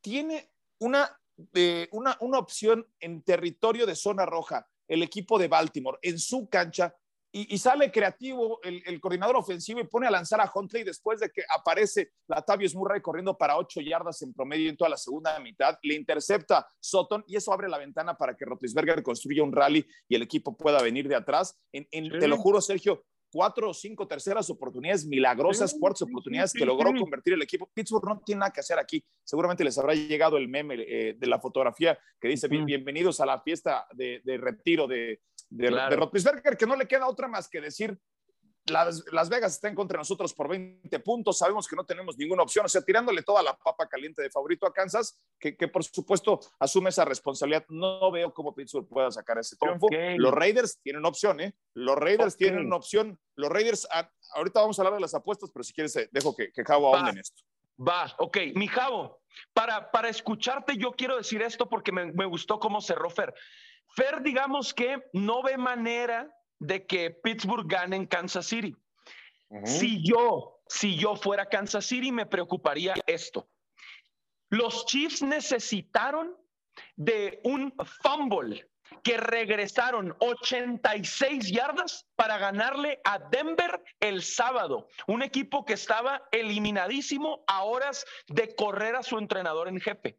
tiene 0.01 0.51
una 0.79 1.20
una, 1.91 2.17
una 2.21 2.39
opción 2.39 2.87
en 2.99 3.23
territorio 3.23 3.85
de 3.85 3.95
zona 3.95 4.25
roja, 4.25 4.67
el 4.87 5.03
equipo 5.03 5.39
de 5.39 5.47
Baltimore, 5.47 5.99
en 6.01 6.19
su 6.19 6.49
cancha, 6.49 6.95
y, 7.33 7.57
sale 7.59 7.91
creativo 7.91 8.59
el, 8.61 8.99
coordinador 8.99 9.37
ofensivo 9.37 9.79
y 9.79 9.85
pone 9.85 10.05
a 10.05 10.11
lanzar 10.11 10.41
a 10.41 10.51
Huntley 10.53 10.83
después 10.83 11.21
de 11.21 11.29
que 11.29 11.43
aparece 11.55 12.11
Latavius 12.27 12.75
Murray 12.75 13.01
corriendo 13.01 13.37
para 13.37 13.57
ocho 13.57 13.79
yardas 13.79 14.21
en 14.21 14.33
promedio 14.33 14.69
en 14.69 14.75
toda 14.75 14.89
la 14.89 14.97
segunda 14.97 15.39
mitad, 15.39 15.77
le 15.83 15.93
intercepta 15.93 16.67
Sutton 16.79 17.23
y 17.27 17.37
eso 17.37 17.53
abre 17.53 17.69
la 17.69 17.77
ventana 17.77 18.17
para 18.17 18.35
que 18.35 18.43
Rotlisberger 18.43 19.01
construya 19.01 19.43
un 19.43 19.53
rally 19.53 19.85
y 20.09 20.15
el 20.15 20.23
equipo 20.23 20.57
pueda 20.57 20.81
venir 20.81 21.07
de 21.07 21.15
atrás. 21.15 21.57
En, 21.71 21.87
Te 21.89 22.27
lo 22.27 22.37
juro, 22.37 22.59
Sergio, 22.59 23.05
cuatro 23.31 23.69
o 23.69 23.73
cinco 23.73 24.07
terceras 24.07 24.49
oportunidades 24.49 25.05
milagrosas, 25.05 25.75
cuartas 25.79 26.03
oportunidades 26.03 26.53
que 26.53 26.65
logró 26.65 26.91
convertir 26.93 27.33
el 27.33 27.41
equipo. 27.41 27.69
Pittsburgh 27.73 28.07
no 28.07 28.21
tiene 28.25 28.39
nada 28.39 28.51
que 28.51 28.59
hacer 28.59 28.77
aquí. 28.77 29.03
Seguramente 29.23 29.63
les 29.63 29.77
habrá 29.77 29.93
llegado 29.93 30.37
el 30.37 30.47
meme 30.47 30.75
eh, 30.77 31.15
de 31.17 31.27
la 31.27 31.39
fotografía 31.39 31.97
que 32.19 32.27
dice 32.27 32.47
bienvenidos 32.47 33.19
a 33.21 33.25
la 33.25 33.39
fiesta 33.41 33.87
de, 33.93 34.21
retiro 34.37 34.87
de, 34.87 35.21
de, 35.49 36.57
que 36.57 36.65
no 36.65 36.75
le 36.75 36.87
queda 36.87 37.07
otra 37.07 37.27
más 37.27 37.47
que 37.47 37.61
decir 37.61 37.97
las, 38.65 39.29
Vegas 39.29 39.53
está 39.53 39.67
en 39.67 39.75
contra 39.75 39.97
de 39.97 40.01
nosotros 40.01 40.33
por 40.33 40.47
20 40.47 40.99
puntos, 40.99 41.37
sabemos 41.37 41.67
que 41.67 41.75
no 41.75 41.85
tenemos 41.85 42.17
ninguna 42.17 42.43
opción, 42.43 42.65
o 42.65 42.69
sea, 42.69 42.81
tirándole 42.81 43.23
toda 43.23 43.41
la 43.41 43.57
papa 43.57 43.87
caliente 43.87 44.21
de 44.21 44.29
favorito 44.29 44.65
a 44.65 44.73
Kansas, 44.73 45.19
que, 45.39 45.53
por 45.67 45.83
supuesto 45.83 46.39
asume 46.59 46.89
esa 46.89 47.05
responsabilidad. 47.05 47.65
No 47.69 48.11
veo 48.11 48.33
cómo 48.33 48.53
Pittsburgh 48.53 48.87
pueda 48.87 49.11
sacar 49.11 49.37
ese 49.39 49.55
triunfo. 49.57 49.87
Los 50.17 50.33
Raiders 50.33 50.79
tienen 50.81 51.05
opción, 51.05 51.39
¿eh? 51.39 51.55
Los 51.73 51.95
Raiders 51.95 52.37
tienen 52.37 52.65
una 52.65 52.75
opción. 52.75 53.19
Los 53.35 53.49
Raiders, 53.49 53.87
ah, 53.91 54.09
ahorita 54.35 54.61
vamos 54.61 54.77
a 54.77 54.81
hablar 54.83 54.95
de 54.95 55.01
las 55.01 55.13
apuestas, 55.13 55.49
pero 55.51 55.63
si 55.63 55.73
quieres, 55.73 55.95
eh, 55.95 56.09
dejo 56.11 56.35
que, 56.35 56.51
que 56.51 56.63
Javo 56.63 56.95
ahonde 56.95 57.11
en 57.11 57.17
esto. 57.17 57.41
Va, 57.79 58.13
ok. 58.19 58.37
Mi 58.55 58.67
Javo, 58.67 59.21
para, 59.53 59.89
para 59.89 60.09
escucharte 60.09 60.77
yo 60.77 60.91
quiero 60.91 61.17
decir 61.17 61.41
esto 61.41 61.67
porque 61.67 61.91
me, 61.91 62.11
me 62.11 62.25
gustó 62.25 62.59
cómo 62.59 62.81
cerró 62.81 63.09
Fer. 63.09 63.33
Fer, 63.95 64.21
digamos 64.21 64.73
que 64.73 65.01
no 65.13 65.41
ve 65.41 65.57
manera 65.57 66.31
de 66.61 66.85
que 66.85 67.09
Pittsburgh 67.09 67.67
gane 67.67 67.95
en 67.95 68.05
Kansas 68.05 68.45
City. 68.45 68.75
Si 69.65 70.01
yo, 70.01 70.61
si 70.67 70.95
yo 70.95 71.15
fuera 71.15 71.47
Kansas 71.47 71.85
City, 71.85 72.11
me 72.11 72.25
preocuparía 72.25 72.93
esto. 73.07 73.49
Los 74.49 74.85
Chiefs 74.85 75.21
necesitaron 75.23 76.37
de 76.95 77.41
un 77.43 77.73
fumble 78.01 78.69
que 79.03 79.17
regresaron 79.17 80.15
86 80.19 81.51
yardas 81.51 82.07
para 82.15 82.37
ganarle 82.37 83.01
a 83.03 83.17
Denver 83.19 83.83
el 83.99 84.21
sábado, 84.21 84.87
un 85.07 85.23
equipo 85.23 85.65
que 85.65 85.73
estaba 85.73 86.27
eliminadísimo 86.31 87.43
a 87.47 87.63
horas 87.63 88.05
de 88.27 88.53
correr 88.55 88.95
a 88.95 89.03
su 89.03 89.17
entrenador 89.17 89.67
en 89.67 89.79
jefe. 89.79 90.17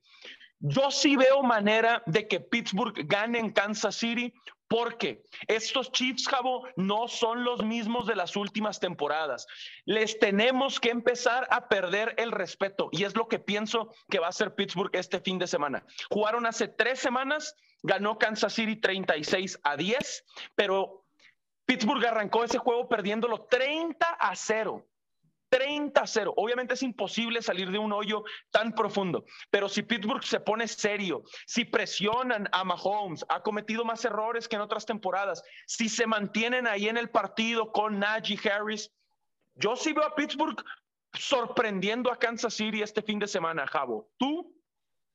Yo 0.58 0.90
sí 0.90 1.16
veo 1.16 1.42
manera 1.42 2.02
de 2.06 2.26
que 2.26 2.40
Pittsburgh 2.40 3.06
gane 3.06 3.38
en 3.38 3.52
Kansas 3.52 3.96
City 3.96 4.32
porque 4.72 5.22
estos 5.48 5.92
Chiefs, 5.92 6.26
Jabo, 6.26 6.66
no 6.76 7.06
son 7.06 7.44
los 7.44 7.62
mismos 7.62 8.06
de 8.06 8.16
las 8.16 8.36
últimas 8.36 8.80
temporadas. 8.80 9.46
Les 9.84 10.18
tenemos 10.18 10.80
que 10.80 10.88
empezar 10.88 11.46
a 11.50 11.68
perder 11.68 12.14
el 12.16 12.32
respeto 12.32 12.88
y 12.90 13.04
es 13.04 13.14
lo 13.14 13.28
que 13.28 13.38
pienso 13.38 13.92
que 14.08 14.18
va 14.18 14.28
a 14.28 14.30
hacer 14.30 14.54
Pittsburgh 14.54 14.88
este 14.94 15.20
fin 15.20 15.38
de 15.38 15.46
semana. 15.46 15.84
Jugaron 16.08 16.46
hace 16.46 16.68
tres 16.68 17.00
semanas, 17.00 17.54
ganó 17.82 18.16
Kansas 18.16 18.54
City 18.54 18.76
36 18.76 19.60
a 19.62 19.76
10, 19.76 20.24
pero 20.54 21.04
Pittsburgh 21.66 22.06
arrancó 22.06 22.42
ese 22.42 22.56
juego 22.56 22.88
perdiéndolo 22.88 23.42
30 23.42 24.06
a 24.06 24.34
0. 24.34 24.86
30-0. 25.52 26.32
Obviamente 26.36 26.74
es 26.74 26.82
imposible 26.82 27.42
salir 27.42 27.70
de 27.70 27.78
un 27.78 27.92
hoyo 27.92 28.24
tan 28.50 28.72
profundo, 28.72 29.24
pero 29.50 29.68
si 29.68 29.82
Pittsburgh 29.82 30.24
se 30.24 30.40
pone 30.40 30.66
serio, 30.66 31.22
si 31.46 31.66
presionan 31.66 32.48
a 32.52 32.64
Mahomes, 32.64 33.24
ha 33.28 33.42
cometido 33.42 33.84
más 33.84 34.04
errores 34.04 34.48
que 34.48 34.56
en 34.56 34.62
otras 34.62 34.86
temporadas, 34.86 35.42
si 35.66 35.88
se 35.88 36.06
mantienen 36.06 36.66
ahí 36.66 36.88
en 36.88 36.96
el 36.96 37.10
partido 37.10 37.70
con 37.70 37.98
Najee 37.98 38.38
Harris, 38.50 38.90
yo 39.54 39.76
sí 39.76 39.92
veo 39.92 40.04
a 40.04 40.14
Pittsburgh 40.14 40.56
sorprendiendo 41.12 42.10
a 42.10 42.16
Kansas 42.16 42.54
City 42.54 42.82
este 42.82 43.02
fin 43.02 43.18
de 43.18 43.28
semana, 43.28 43.66
Javo. 43.66 44.08
¿Tú? 44.16 44.54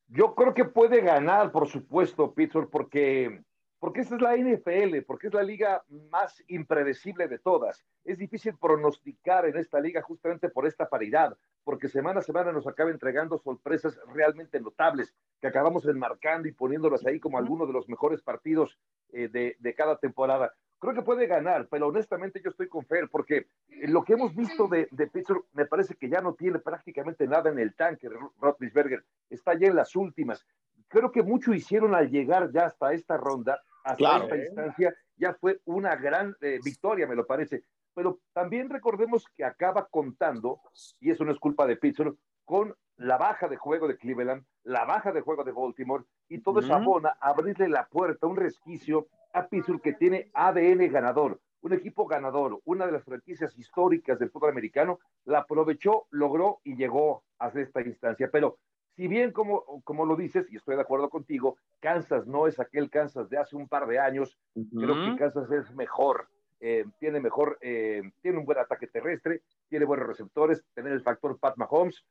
Yo 0.06 0.34
creo 0.36 0.54
que 0.54 0.64
puede 0.64 1.00
ganar, 1.00 1.50
por 1.50 1.68
supuesto, 1.68 2.32
Pittsburgh, 2.32 2.70
porque 2.70 3.42
porque 3.78 4.00
esta 4.00 4.16
es 4.16 4.22
la 4.22 4.36
NFL, 4.36 5.02
porque 5.06 5.28
es 5.28 5.34
la 5.34 5.42
liga 5.42 5.84
más 6.10 6.42
impredecible 6.48 7.28
de 7.28 7.38
todas. 7.38 7.84
Es 8.04 8.18
difícil 8.18 8.56
pronosticar 8.60 9.46
en 9.46 9.56
esta 9.56 9.80
liga 9.80 10.02
justamente 10.02 10.48
por 10.48 10.66
esta 10.66 10.88
paridad, 10.88 11.36
porque 11.62 11.88
semana 11.88 12.20
a 12.20 12.22
semana 12.22 12.50
nos 12.50 12.66
acaba 12.66 12.90
entregando 12.90 13.38
sorpresas 13.38 13.98
realmente 14.12 14.60
notables, 14.60 15.14
que 15.40 15.46
acabamos 15.46 15.86
enmarcando 15.86 16.48
y 16.48 16.52
poniéndolas 16.52 17.06
ahí 17.06 17.20
como 17.20 17.38
algunos 17.38 17.68
de 17.68 17.74
los 17.74 17.88
mejores 17.88 18.20
partidos 18.20 18.78
eh, 19.12 19.28
de, 19.28 19.74
cada 19.74 19.96
temporada. 19.98 20.52
Creo 20.80 20.94
que 20.94 21.02
puede 21.02 21.26
ganar, 21.26 21.68
pero 21.68 21.88
honestamente 21.88 22.40
yo 22.42 22.50
estoy 22.50 22.68
con 22.68 22.84
Fer, 22.84 23.08
porque 23.10 23.46
lo 23.68 24.02
que 24.02 24.14
hemos 24.14 24.34
visto 24.34 24.66
de, 24.68 24.88
de 24.90 25.06
Pittsburgh 25.06 25.44
me 25.52 25.66
parece 25.66 25.94
que 25.94 26.08
ya 26.08 26.20
no 26.20 26.34
tiene 26.34 26.58
prácticamente 26.58 27.26
nada 27.26 27.50
en 27.50 27.58
el 27.58 27.74
tanque, 27.74 28.08
Rotlisberger. 28.40 29.04
Está 29.28 29.54
ya 29.54 29.68
en 29.68 29.76
las 29.76 29.94
últimas 29.94 30.44
creo 30.88 31.12
que 31.12 31.22
mucho 31.22 31.52
hicieron 31.52 31.94
al 31.94 32.10
llegar 32.10 32.50
ya 32.50 32.66
hasta 32.66 32.92
esta 32.92 33.16
ronda, 33.16 33.62
hasta 33.88 34.18
esta 34.18 34.36
instancia, 34.36 34.94
ya 35.16 35.34
fue 35.34 35.60
una 35.64 35.96
gran 35.96 36.36
eh, 36.40 36.58
victoria, 36.62 37.06
me 37.06 37.16
lo 37.16 37.26
parece. 37.26 37.64
Pero 37.94 38.20
también 38.32 38.68
recordemos 38.68 39.24
que 39.36 39.44
acaba 39.44 39.88
contando, 39.90 40.60
y 41.00 41.10
eso 41.10 41.24
no 41.24 41.32
es 41.32 41.38
culpa 41.38 41.66
de 41.66 41.76
Pittsburgh, 41.76 42.16
con 42.44 42.74
la 42.96 43.16
baja 43.16 43.48
de 43.48 43.56
juego 43.56 43.88
de 43.88 43.96
Cleveland, 43.96 44.44
la 44.64 44.84
baja 44.84 45.12
de 45.12 45.20
juego 45.20 45.44
de 45.44 45.52
Baltimore, 45.52 46.04
y 46.28 46.40
todo 46.40 46.60
eso 46.60 46.74
abona 46.74 47.16
a 47.20 47.30
abrirle 47.30 47.68
la 47.68 47.86
puerta, 47.86 48.26
un 48.26 48.36
resquicio 48.36 49.08
a 49.32 49.46
Pittsburgh 49.46 49.80
que 49.80 49.94
tiene 49.94 50.30
ADN 50.34 50.90
ganador, 50.90 51.40
un 51.62 51.72
equipo 51.72 52.06
ganador, 52.06 52.60
una 52.64 52.86
de 52.86 52.92
las 52.92 53.04
franquicias 53.04 53.56
históricas 53.58 54.18
del 54.18 54.30
fútbol 54.30 54.50
americano, 54.50 55.00
la 55.24 55.40
aprovechó, 55.40 56.06
logró 56.10 56.60
y 56.64 56.76
llegó 56.76 57.24
a 57.38 57.48
esta 57.48 57.80
instancia. 57.82 58.28
Pero 58.30 58.58
si 58.98 59.06
bien 59.06 59.30
como, 59.30 59.80
como 59.84 60.04
lo 60.04 60.16
dices, 60.16 60.48
y 60.50 60.56
estoy 60.56 60.74
de 60.74 60.82
acuerdo 60.82 61.08
contigo, 61.08 61.56
Kansas 61.78 62.26
no 62.26 62.48
es 62.48 62.58
aquel 62.58 62.90
Kansas 62.90 63.30
de 63.30 63.38
hace 63.38 63.54
un 63.54 63.68
par 63.68 63.86
de 63.86 64.00
años, 64.00 64.36
creo 64.76 64.94
que 64.96 65.16
Kansas 65.16 65.48
es 65.52 65.72
mejor, 65.76 66.26
eh, 66.58 66.84
tiene 66.98 67.20
mejor, 67.20 67.58
eh, 67.60 68.02
tiene 68.22 68.38
un 68.38 68.44
buen 68.44 68.58
ataque 68.58 68.88
terrestre, 68.88 69.42
tiene 69.68 69.84
buenos 69.84 70.08
receptores, 70.08 70.64
tener 70.74 70.92
el 70.92 71.00
factor 71.00 71.38
Pat 71.38 71.56
Mahomes. 71.56 72.04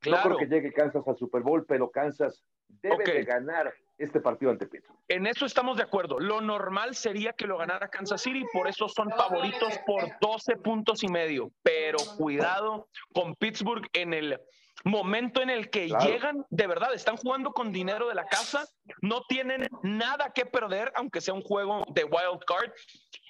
Claro. 0.00 0.28
No 0.28 0.36
creo 0.36 0.46
que 0.46 0.54
llegue 0.54 0.70
Kansas 0.70 1.02
al 1.08 1.16
Super 1.16 1.40
Bowl, 1.40 1.64
pero 1.64 1.90
Kansas 1.90 2.44
debe 2.82 3.04
de 3.04 3.24
ganar 3.24 3.72
este 3.96 4.20
partido 4.20 4.50
ante 4.50 4.66
Pittsburgh. 4.66 5.00
En 5.08 5.26
eso 5.26 5.46
estamos 5.46 5.78
de 5.78 5.84
acuerdo. 5.84 6.20
Lo 6.20 6.42
normal 6.42 6.94
sería 6.94 7.32
que 7.32 7.46
lo 7.46 7.56
ganara 7.56 7.88
Kansas 7.88 8.20
City, 8.20 8.44
por 8.52 8.68
eso 8.68 8.86
son 8.86 9.08
favoritos 9.12 9.78
por 9.86 10.04
12 10.20 10.56
puntos 10.58 11.02
y 11.02 11.08
medio. 11.08 11.50
Pero 11.62 11.96
cuidado 12.18 12.86
con 13.14 13.34
Pittsburgh 13.34 13.88
en 13.94 14.12
el 14.12 14.38
momento 14.84 15.42
en 15.42 15.50
el 15.50 15.70
que 15.70 15.88
llegan, 15.88 16.44
de 16.50 16.66
verdad, 16.66 16.94
están 16.94 17.16
jugando 17.16 17.52
con 17.52 17.72
dinero 17.72 18.08
de 18.08 18.14
la 18.14 18.26
casa, 18.26 18.66
no 19.02 19.22
tienen 19.28 19.68
nada 19.82 20.32
que 20.32 20.46
perder, 20.46 20.92
aunque 20.94 21.20
sea 21.20 21.34
un 21.34 21.42
juego 21.42 21.84
de 21.88 22.04
wild 22.04 22.44
card. 22.46 22.70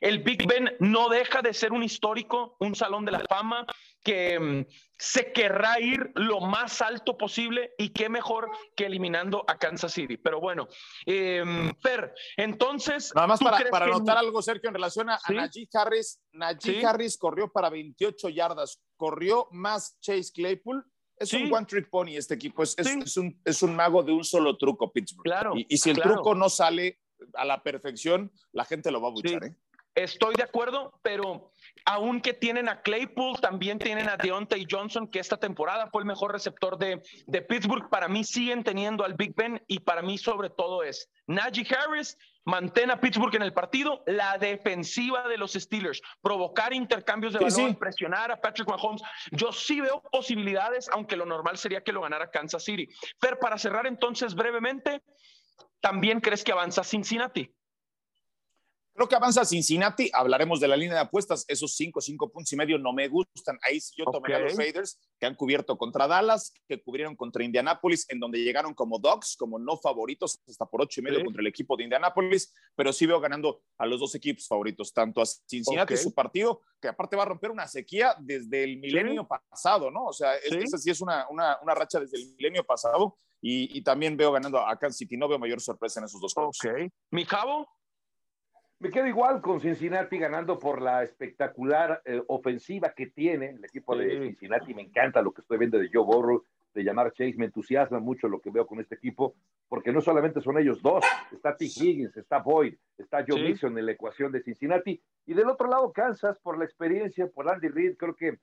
El 0.01 0.23
Big 0.23 0.47
Ben 0.47 0.77
no 0.79 1.09
deja 1.09 1.43
de 1.43 1.53
ser 1.53 1.73
un 1.73 1.83
histórico, 1.83 2.57
un 2.61 2.75
salón 2.75 3.05
de 3.05 3.13
la 3.13 3.21
fama 3.29 3.67
que 4.05 4.39
mm, 4.39 4.67
se 4.97 5.33
querrá 5.33 5.81
ir 5.81 6.13
lo 6.15 6.41
más 6.41 6.81
alto 6.81 7.17
posible 7.17 7.73
y 7.79 7.91
qué 7.91 8.09
mejor 8.09 8.49
que 8.77 8.87
eliminando 8.87 9.45
a 9.49 9.59
Kansas 9.59 9.93
City. 9.93 10.17
Pero 10.17 10.41
bueno, 10.41 10.69
eh, 11.07 11.73
Fer, 11.83 12.15
entonces... 12.37 13.13
Nada 13.15 13.27
más 13.27 13.41
para, 13.41 13.69
para 13.71 13.87
anotar 13.87 14.19
algo, 14.19 14.41
Sergio, 14.41 14.69
en 14.69 14.75
relación 14.75 15.11
a, 15.11 15.19
Najee 15.29 15.69
Harris. 15.73 16.21
Najee 16.33 16.85
Harris 16.85 17.19
corrió 17.19 17.51
para 17.51 17.71
28 17.71 18.29
yardas, 18.29 18.81
corrió 18.97 19.49
más 19.51 19.99
Chase 20.01 20.31
Claypool 20.33 20.85
es 21.21 21.33
un 21.33 21.53
one 21.53 21.67
trick 21.67 21.89
pony 21.89 22.17
este 22.17 22.35
equipo, 22.35 22.63
es, 22.63 22.77
es, 22.79 23.17
un, 23.17 23.41
es, 23.45 23.63
un, 23.63 23.75
mago 23.75 24.03
de 24.03 24.13
un 24.13 24.25
solo 24.25 24.57
truco, 24.57 24.93
Pittsburgh. 24.93 25.25
Claro, 25.25 25.53
y, 25.57 25.77
si 25.77 25.91
el 25.91 25.99
truco 25.99 26.35
no 26.35 26.49
sale 26.49 27.01
a 27.35 27.45
la 27.45 27.63
perfección, 27.63 28.31
la 28.53 28.65
gente 28.65 28.91
lo 28.91 29.01
va 29.01 29.09
a 29.09 29.13
buchar. 29.13 29.45
¿eh? 29.45 29.55
Estoy 29.95 30.35
de 30.37 30.45
acuerdo, 30.45 30.93
pero 31.03 31.51
aunque 31.85 32.33
tienen 32.33 32.69
a 32.69 32.83
Claypool, 32.83 33.41
también 33.41 33.81
tienen 33.81 34.09
a 34.09 34.17
Deontay 34.17 34.65
Johnson, 34.71 35.09
que 35.09 35.19
esta 35.19 35.39
temporada 35.39 35.89
fue 35.91 36.03
el 36.03 36.07
mejor 36.07 36.31
receptor 36.31 36.79
de, 36.79 37.03
de 37.27 37.43
Pittsburgh. 37.43 37.89
Para 37.91 38.07
mí 38.07 38.23
siguen 38.23 38.63
teniendo 38.63 39.05
al 39.05 39.15
Big 39.15 39.35
Ben 39.35 39.61
y 39.67 39.81
para 39.81 40.03
mí 40.03 40.17
sobre 40.17 40.51
todo 40.51 40.85
es 40.85 41.11
Najee 41.27 41.67
Harris 41.75 42.17
mantén 42.45 42.91
a 42.91 43.01
Pittsburgh 43.01 43.35
en 43.35 43.43
el 43.43 43.53
partido, 43.53 44.03
la 44.07 44.39
defensiva 44.39 45.29
de 45.29 45.37
los 45.37 45.53
Steelers, 45.53 46.01
provocar 46.21 46.73
intercambios 46.73 47.33
de 47.33 47.41
balón, 47.41 47.75
presionar 47.77 48.31
a 48.31 48.41
Patrick 48.41 48.69
Mahomes. 48.69 49.03
Yo 49.33 49.53
sí 49.53 49.81
veo 49.81 50.03
posibilidades, 50.11 50.89
aunque 50.91 51.17
lo 51.17 51.27
normal 51.27 51.59
sería 51.59 51.83
que 51.83 51.93
lo 51.93 52.01
ganara 52.01 52.31
Kansas 52.31 52.65
City. 52.65 52.89
Fer, 53.21 53.39
para 53.39 53.59
cerrar 53.59 53.87
entonces 53.87 54.35
brevemente, 54.35 55.03
¿también 55.81 56.21
crees 56.21 56.43
que 56.45 56.53
avanza 56.53 56.85
Cincinnati? 56.85 57.53
Creo 58.99 59.09
que 59.09 59.15
avanza 59.15 59.45
Cincinnati. 59.45 60.11
Hablaremos 60.13 60.59
de 60.59 60.67
la 60.67 60.77
línea 60.77 60.97
de 60.97 61.03
apuestas. 61.03 61.45
Esos 61.47 61.77
cinco, 61.77 62.01
cinco 62.01 62.33
puntos 62.33 62.53
y 62.53 62.57
medio 62.57 62.79
no 62.79 62.93
me 62.93 63.07
gustan. 63.07 63.57
Ahí 63.63 63.79
sí 63.79 63.95
yo 63.97 64.05
tomé 64.07 64.35
a 64.35 64.41
los 64.41 64.57
Raiders 64.57 64.99
que 65.21 65.27
han 65.27 65.37
cubierto 65.37 65.79
contra 65.79 66.09
Dallas, 66.09 66.53
que 66.67 66.83
cubrieron 66.83 67.15
contra 67.15 67.45
Indianapolis, 67.45 68.07
en 68.11 68.19
donde 68.19 68.43
llegaron 68.43 68.75
como 68.75 68.99
dogs, 68.99 69.37
como 69.37 69.57
no 69.61 69.77
favoritos, 69.77 70.41
hasta 70.49 70.67
por 70.67 70.83
ocho 70.83 71.01
y 71.01 71.05
medio 71.05 71.25
contra 71.25 71.41
el 71.41 71.47
equipo 71.47 71.77
de 71.77 71.85
Indianapolis. 71.85 72.53
Pero 72.75 72.93
sí 72.93 73.07
veo 73.07 73.21
ganando 73.21 73.63
a 73.79 73.87
los 73.87 74.01
dos 74.01 74.17
equipos 74.17 74.49
favoritos, 74.49 74.93
tanto 74.93 75.23
a 75.23 75.27
Cincinnati, 75.27 75.97
su 75.97 76.13
partido, 76.13 76.63
que 76.81 76.89
aparte 76.89 77.15
va 77.15 77.23
a 77.23 77.27
romper 77.27 77.53
una 77.53 77.69
sequía 77.69 78.17
desde 78.19 78.65
el 78.65 78.79
milenio 78.79 79.29
pasado, 79.29 79.93
¿no? 79.93 80.07
O 80.07 80.13
sea, 80.13 80.35
esa 80.39 80.77
sí 80.77 80.91
es 80.91 81.01
una, 81.01 81.25
una, 81.31 81.57
una, 81.63 81.73
racha 81.73 82.01
desde 82.01 82.19
el 82.19 82.35
milenio 82.35 82.65
pasado. 82.65 83.17
Y, 83.41 83.79
y, 83.79 83.83
también 83.83 84.17
veo 84.17 84.33
ganando 84.33 84.59
a 84.59 84.77
Kansas 84.77 84.99
City. 84.99 85.17
No 85.17 85.29
veo 85.29 85.39
mayor 85.39 85.61
sorpresa 85.61 86.01
en 86.01 86.07
esos 86.07 86.21
dos 86.21 86.35
juegos. 86.35 86.59
Ok. 86.61 86.91
¿Mi 87.13 87.25
cabo? 87.25 87.69
Me 88.81 88.93
quedo 88.93 89.09
igual 89.09 89.41
con 89.41 89.61
Cincinnati 89.61 90.19
ganando 90.19 90.57
por 90.57 90.81
la 90.81 91.03
espectacular 91.03 92.01
eh, 92.05 92.23
ofensiva 92.29 92.93
que 92.95 93.09
tiene 93.09 93.51
el 93.51 93.65
equipo 93.65 93.97
de 93.97 94.21
Cincinnati. 94.23 94.73
Me 94.73 94.83
encanta 94.83 95.21
lo 95.21 95.33
que 95.33 95.41
estoy 95.41 95.59
viendo 95.59 95.79
de 95.79 95.91
Joe 95.93 96.05
Burrow, 96.05 96.45
de 96.75 96.85
llamar 96.85 97.13
Chase. 97.13 97.35
Me 97.39 97.47
entusiasma 97.47 97.99
mucho 97.99 98.29
lo 98.29 98.41
que 98.41 98.53
veo 98.53 98.69
con 98.69 98.79
este 98.79 98.95
equipo, 98.95 99.35
porque 99.69 99.91
no 99.91 100.01
solamente 100.01 100.41
son 100.41 100.59
ellos 100.59 100.81
dos, 100.81 101.05
está 101.33 101.57
T. 101.57 101.65
Higgins, 101.65 102.17
está 102.17 102.39
Boyd, 102.39 102.77
está 102.97 103.25
Joe 103.27 103.43
Mixon 103.43 103.77
en 103.77 103.87
la 103.87 103.93
ecuación 103.93 104.31
de 104.31 104.43
Cincinnati. 104.43 105.03
Y 105.27 105.35
del 105.35 105.49
otro 105.49 105.67
lado, 105.67 105.93
Kansas, 105.93 106.39
por 106.39 106.57
la 106.57 106.65
experiencia, 106.65 107.27
por 107.27 107.51
Andy 107.51 107.67
Reid, 107.67 107.97
creo 107.97 108.15
que 108.15 108.39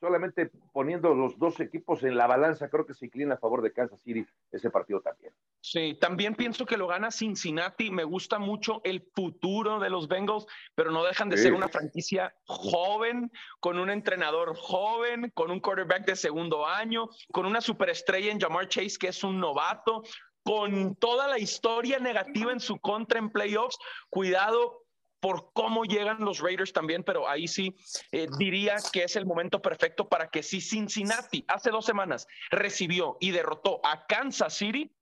solamente 0.00 0.50
poniendo 0.72 1.14
los 1.14 1.38
dos 1.38 1.60
equipos 1.60 2.02
en 2.04 2.16
la 2.16 2.26
balanza, 2.26 2.68
creo 2.68 2.86
que 2.86 2.94
se 2.94 3.06
inclina 3.06 3.34
a 3.34 3.38
favor 3.38 3.62
de 3.62 3.72
Kansas 3.72 4.00
City 4.02 4.26
ese 4.50 4.70
partido 4.70 5.00
también. 5.00 5.32
Sí, 5.60 5.96
también 6.00 6.34
pienso 6.34 6.66
que 6.66 6.76
lo 6.76 6.86
gana 6.86 7.10
Cincinnati. 7.10 7.90
Me 7.90 8.04
gusta 8.04 8.38
mucho 8.38 8.80
el 8.84 9.02
futuro 9.14 9.80
de 9.80 9.90
los 9.90 10.08
Bengals, 10.08 10.46
pero 10.74 10.90
no 10.90 11.04
dejan 11.04 11.28
de 11.28 11.38
ser 11.38 11.54
una 11.54 11.68
franquicia 11.68 12.34
joven, 12.44 13.30
con 13.60 13.78
un 13.78 13.90
entrenador 13.90 14.54
joven, 14.56 15.30
con 15.34 15.50
un 15.50 15.60
quarterback 15.60 16.04
de 16.06 16.16
segundo 16.16 16.66
año, 16.66 17.08
con 17.32 17.46
una 17.46 17.60
superestrella 17.60 18.30
en 18.30 18.40
Jamar 18.40 18.68
Chase, 18.68 18.98
que 18.98 19.08
es 19.08 19.24
un 19.24 19.40
novato, 19.40 20.02
con 20.44 20.94
toda 20.96 21.26
la 21.26 21.38
historia 21.38 21.98
negativa 21.98 22.52
en 22.52 22.60
su 22.60 22.78
contra 22.78 23.18
en 23.18 23.30
playoffs. 23.30 23.78
Cuidado, 24.10 24.83
por 25.24 25.54
cómo 25.54 25.86
llegan 25.86 26.18
los 26.20 26.40
Raiders 26.40 26.74
también, 26.74 27.02
pero 27.02 27.26
ahí 27.26 27.48
sí 27.48 27.74
eh, 28.12 28.26
diría 28.36 28.76
que 28.92 29.04
es 29.04 29.16
el 29.16 29.24
momento 29.24 29.62
perfecto 29.62 30.06
para 30.06 30.28
que 30.28 30.42
si 30.42 30.60
Cincinnati 30.60 31.46
hace 31.48 31.70
dos 31.70 31.86
semanas 31.86 32.28
recibió 32.50 33.16
y 33.20 33.30
derrotó 33.30 33.80
a 33.86 34.06
Kansas 34.06 34.52
City, 34.52 34.93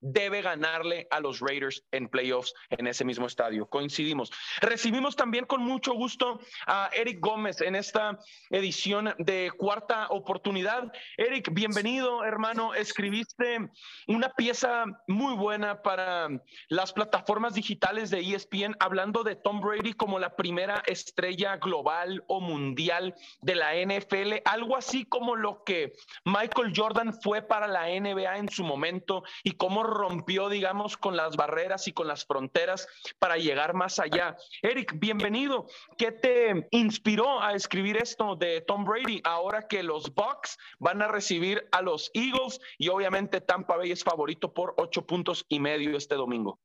debe 0.00 0.42
ganarle 0.42 1.06
a 1.10 1.20
los 1.20 1.40
Raiders 1.40 1.84
en 1.92 2.08
playoffs 2.08 2.54
en 2.70 2.86
ese 2.86 3.04
mismo 3.04 3.26
estadio. 3.26 3.66
Coincidimos. 3.66 4.30
Recibimos 4.60 5.16
también 5.16 5.46
con 5.46 5.62
mucho 5.62 5.94
gusto 5.94 6.40
a 6.66 6.90
Eric 6.92 7.20
Gómez 7.20 7.60
en 7.60 7.74
esta 7.76 8.18
edición 8.50 9.14
de 9.18 9.50
cuarta 9.56 10.08
oportunidad. 10.08 10.92
Eric, 11.16 11.52
bienvenido, 11.52 12.24
hermano. 12.24 12.74
Escribiste 12.74 13.70
una 14.06 14.30
pieza 14.30 14.84
muy 15.06 15.34
buena 15.34 15.82
para 15.82 16.28
las 16.68 16.92
plataformas 16.92 17.54
digitales 17.54 18.10
de 18.10 18.20
ESPN 18.20 18.76
hablando 18.80 19.22
de 19.22 19.36
Tom 19.36 19.60
Brady 19.60 19.94
como 19.94 20.18
la 20.18 20.36
primera 20.36 20.82
estrella 20.86 21.56
global 21.56 22.24
o 22.26 22.40
mundial 22.40 23.14
de 23.40 23.54
la 23.54 23.74
NFL, 23.74 24.42
algo 24.44 24.76
así 24.76 25.04
como 25.04 25.36
lo 25.36 25.62
que 25.64 25.92
Michael 26.24 26.72
Jordan 26.74 27.12
fue 27.12 27.42
para 27.42 27.66
la 27.66 27.86
NBA 27.88 28.38
en 28.38 28.48
su 28.48 28.64
momento 28.64 29.22
y 29.42 29.52
cómo 29.52 29.82
rompió, 29.86 30.48
digamos, 30.48 30.96
con 30.96 31.16
las 31.16 31.36
barreras 31.36 31.88
y 31.88 31.92
con 31.92 32.06
las 32.06 32.24
fronteras 32.24 32.88
para 33.18 33.36
llegar 33.36 33.74
más 33.74 33.98
allá. 33.98 34.36
Eric, 34.62 34.98
bienvenido. 34.98 35.66
¿Qué 35.96 36.12
te 36.12 36.68
inspiró 36.70 37.40
a 37.40 37.54
escribir 37.54 37.96
esto 37.96 38.36
de 38.36 38.60
Tom 38.60 38.84
Brady 38.84 39.20
ahora 39.24 39.66
que 39.68 39.82
los 39.82 40.14
Bucks 40.14 40.58
van 40.78 41.02
a 41.02 41.08
recibir 41.08 41.66
a 41.72 41.82
los 41.82 42.10
Eagles 42.14 42.60
y 42.78 42.88
obviamente 42.88 43.40
Tampa 43.40 43.76
Bay 43.76 43.92
es 43.92 44.04
favorito 44.04 44.52
por 44.52 44.74
ocho 44.76 45.06
puntos 45.06 45.44
y 45.48 45.60
medio 45.60 45.96
este 45.96 46.14
domingo? 46.14 46.58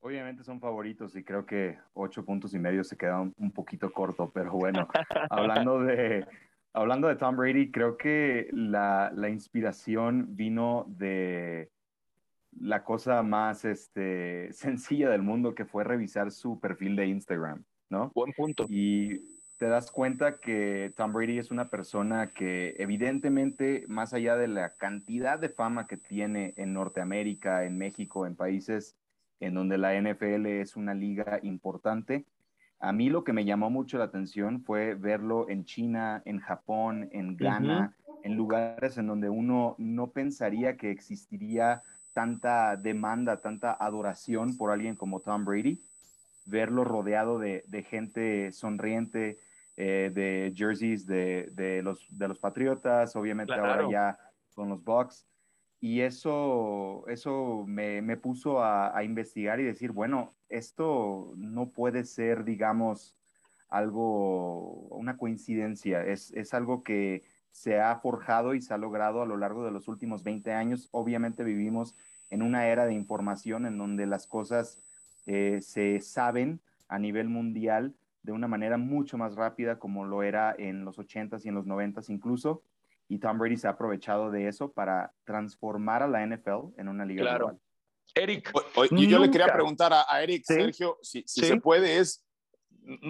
Obviamente 0.00 0.44
son 0.44 0.60
favoritos 0.60 1.16
y 1.16 1.24
creo 1.24 1.46
que 1.46 1.78
ocho 1.94 2.24
puntos 2.26 2.52
y 2.52 2.58
medio 2.58 2.84
se 2.84 2.96
queda 2.96 3.20
un, 3.20 3.50
poquito 3.52 3.90
corto, 3.90 4.30
pero 4.34 4.52
bueno, 4.52 4.86
hablando 5.30 5.80
de, 5.80 6.26
hablando 6.74 7.08
de 7.08 7.16
Tom 7.16 7.36
Brady, 7.36 7.70
creo 7.70 7.96
que 7.96 8.48
la, 8.52 9.10
la 9.14 9.30
inspiración 9.30 10.36
vino 10.36 10.84
de, 10.88 11.70
la 12.60 12.84
cosa 12.84 13.22
más 13.22 13.64
este, 13.64 14.52
sencilla 14.52 15.10
del 15.10 15.22
mundo 15.22 15.54
que 15.54 15.64
fue 15.64 15.84
revisar 15.84 16.30
su 16.30 16.60
perfil 16.60 16.96
de 16.96 17.06
Instagram, 17.06 17.64
¿no? 17.90 18.10
Buen 18.14 18.32
punto. 18.32 18.66
Y 18.68 19.20
te 19.58 19.66
das 19.66 19.90
cuenta 19.90 20.40
que 20.40 20.92
Tom 20.96 21.12
Brady 21.12 21.38
es 21.38 21.50
una 21.50 21.68
persona 21.68 22.28
que 22.28 22.74
evidentemente, 22.78 23.84
más 23.88 24.12
allá 24.12 24.36
de 24.36 24.48
la 24.48 24.74
cantidad 24.74 25.38
de 25.38 25.48
fama 25.48 25.86
que 25.86 25.96
tiene 25.96 26.54
en 26.56 26.72
Norteamérica, 26.72 27.64
en 27.64 27.78
México, 27.78 28.26
en 28.26 28.36
países 28.36 28.96
en 29.40 29.54
donde 29.54 29.78
la 29.78 30.00
NFL 30.00 30.46
es 30.46 30.76
una 30.76 30.94
liga 30.94 31.38
importante, 31.42 32.26
a 32.84 32.92
mí 32.92 33.08
lo 33.08 33.24
que 33.24 33.32
me 33.32 33.46
llamó 33.46 33.70
mucho 33.70 33.96
la 33.96 34.04
atención 34.04 34.60
fue 34.60 34.94
verlo 34.94 35.48
en 35.48 35.64
China, 35.64 36.20
en 36.26 36.38
Japón, 36.38 37.08
en 37.12 37.36
Ghana, 37.36 37.96
en 38.22 38.34
lugares 38.36 38.98
en 38.98 39.06
donde 39.06 39.30
uno 39.30 39.74
no 39.78 40.10
pensaría 40.10 40.76
que 40.76 40.90
existiría 40.90 41.82
tanta 42.14 42.76
demanda, 42.76 43.36
tanta 43.36 43.76
adoración 43.78 44.56
por 44.56 44.70
alguien 44.70 44.94
como 44.94 45.20
Tom 45.20 45.44
Brady, 45.44 45.82
verlo 46.46 46.84
rodeado 46.84 47.38
de, 47.38 47.86
gente 47.90 48.52
sonriente, 48.52 49.38
eh, 49.76 50.10
de 50.14 50.54
jerseys 50.56 51.06
de, 51.06 51.80
los, 51.82 52.06
de 52.16 52.28
los 52.28 52.38
Patriotas, 52.38 53.14
obviamente 53.16 53.52
ahora 53.52 53.90
ya 53.90 54.18
con 54.54 54.68
los 54.70 54.82
Bucks. 54.82 55.26
Y 55.80 56.00
eso, 56.00 57.04
eso 57.08 57.64
me, 57.66 58.16
puso 58.16 58.64
a, 58.64 59.02
investigar 59.04 59.60
y 59.60 59.64
decir, 59.64 59.92
bueno, 59.92 60.30
esto 60.48 61.34
no 61.36 61.70
puede 61.70 62.04
ser, 62.04 62.44
digamos, 62.44 63.14
algo, 63.68 64.86
una 64.88 65.18
coincidencia, 65.18 66.06
es, 66.06 66.30
es 66.32 66.54
algo 66.54 66.82
que 66.84 67.22
se 67.54 67.80
ha 67.80 67.94
forjado 68.00 68.54
y 68.54 68.60
se 68.60 68.74
ha 68.74 68.78
logrado 68.78 69.22
a 69.22 69.26
lo 69.26 69.36
largo 69.36 69.64
de 69.64 69.70
los 69.70 69.86
últimos 69.86 70.24
20 70.24 70.52
años. 70.52 70.88
Obviamente 70.90 71.44
vivimos 71.44 71.94
en 72.28 72.42
una 72.42 72.66
era 72.66 72.84
de 72.84 72.94
información 72.94 73.64
en 73.64 73.78
donde 73.78 74.06
las 74.06 74.26
cosas 74.26 74.76
eh, 75.26 75.60
se 75.62 76.00
saben 76.00 76.60
a 76.88 76.98
nivel 76.98 77.28
mundial 77.28 77.94
de 78.24 78.32
una 78.32 78.48
manera 78.48 78.76
mucho 78.76 79.18
más 79.18 79.36
rápida 79.36 79.78
como 79.78 80.04
lo 80.04 80.24
era 80.24 80.52
en 80.58 80.84
los 80.84 80.98
80s 80.98 81.44
y 81.44 81.48
en 81.48 81.54
los 81.54 81.64
90s 81.64 82.10
incluso. 82.10 82.64
Y 83.08 83.18
Tom 83.18 83.38
Brady 83.38 83.56
se 83.56 83.68
ha 83.68 83.70
aprovechado 83.70 84.32
de 84.32 84.48
eso 84.48 84.72
para 84.72 85.12
transformar 85.22 86.02
a 86.02 86.08
la 86.08 86.26
NFL 86.26 86.74
en 86.76 86.88
una 86.88 87.04
liga 87.04 87.22
claro. 87.22 87.46
global. 87.46 87.60
Eric. 88.16 88.52
y 88.90 89.06
yo 89.06 89.20
le 89.20 89.30
quería 89.30 89.52
preguntar 89.52 89.92
a, 89.92 90.20
Eric, 90.20 90.42
Sergio, 90.44 90.98
si, 91.02 91.22
se 91.24 91.60
puede, 91.60 91.98
es 91.98 92.24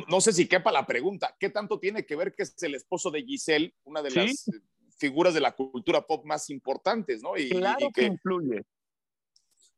no 0.08 0.20
sé 0.20 0.32
si 0.32 0.46
quepa 0.46 0.72
la 0.72 0.86
pregunta, 0.86 1.36
¿qué 1.38 1.50
tanto 1.50 1.78
tiene 1.78 2.06
que 2.06 2.16
ver 2.16 2.32
que 2.32 2.44
es 2.44 2.54
el 2.62 2.74
esposo 2.74 3.10
de 3.10 3.22
Giselle, 3.22 3.74
una 3.84 4.02
de 4.02 4.10
las 4.10 4.50
figuras 4.96 5.34
de 5.34 5.40
la 5.40 5.52
cultura 5.52 6.06
pop 6.06 6.24
más 6.24 6.50
importantes, 6.50 7.22
¿no? 7.22 7.36
Y, 7.36 7.50
claro 7.50 7.88
que, 7.92 8.04
influye. 8.04 8.64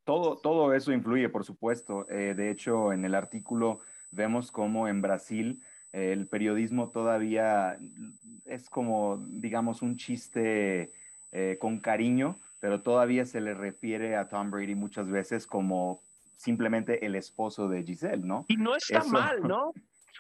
Todo, 0.05 0.37
todo 0.37 0.75
eso 0.75 0.93
influye, 0.93 1.29
por 1.29 1.45
supuesto. 1.45 2.09
Eh, 2.11 2.35
de 2.37 2.51
hecho, 2.51 2.93
en 2.93 3.05
el 3.05 3.15
artículo 3.15 3.81
vemos 4.11 4.53
cómo 4.53 4.89
en 4.89 5.03
Brasil 5.03 5.63
el 5.93 6.29
periodismo 6.29 6.91
todavía 6.91 7.79
es 8.45 8.69
como, 8.69 9.17
digamos, 9.29 9.81
un 9.81 9.97
chiste 9.97 10.93
eh, 11.33 11.57
con 11.59 11.81
cariño, 11.81 12.39
pero 12.61 12.83
todavía 12.83 13.25
se 13.25 13.41
le 13.41 13.55
refiere 13.55 14.15
a 14.15 14.29
Tom 14.29 14.51
Brady 14.51 14.75
muchas 14.75 15.09
veces 15.09 15.47
como 15.47 16.03
simplemente 16.37 17.05
el 17.05 17.15
esposo 17.15 17.69
de 17.69 17.83
Giselle, 17.83 18.25
¿no? 18.25 18.45
Y 18.49 18.57
no 18.57 18.77
está 18.77 19.03
mal, 19.05 19.43
¿no? 19.43 19.73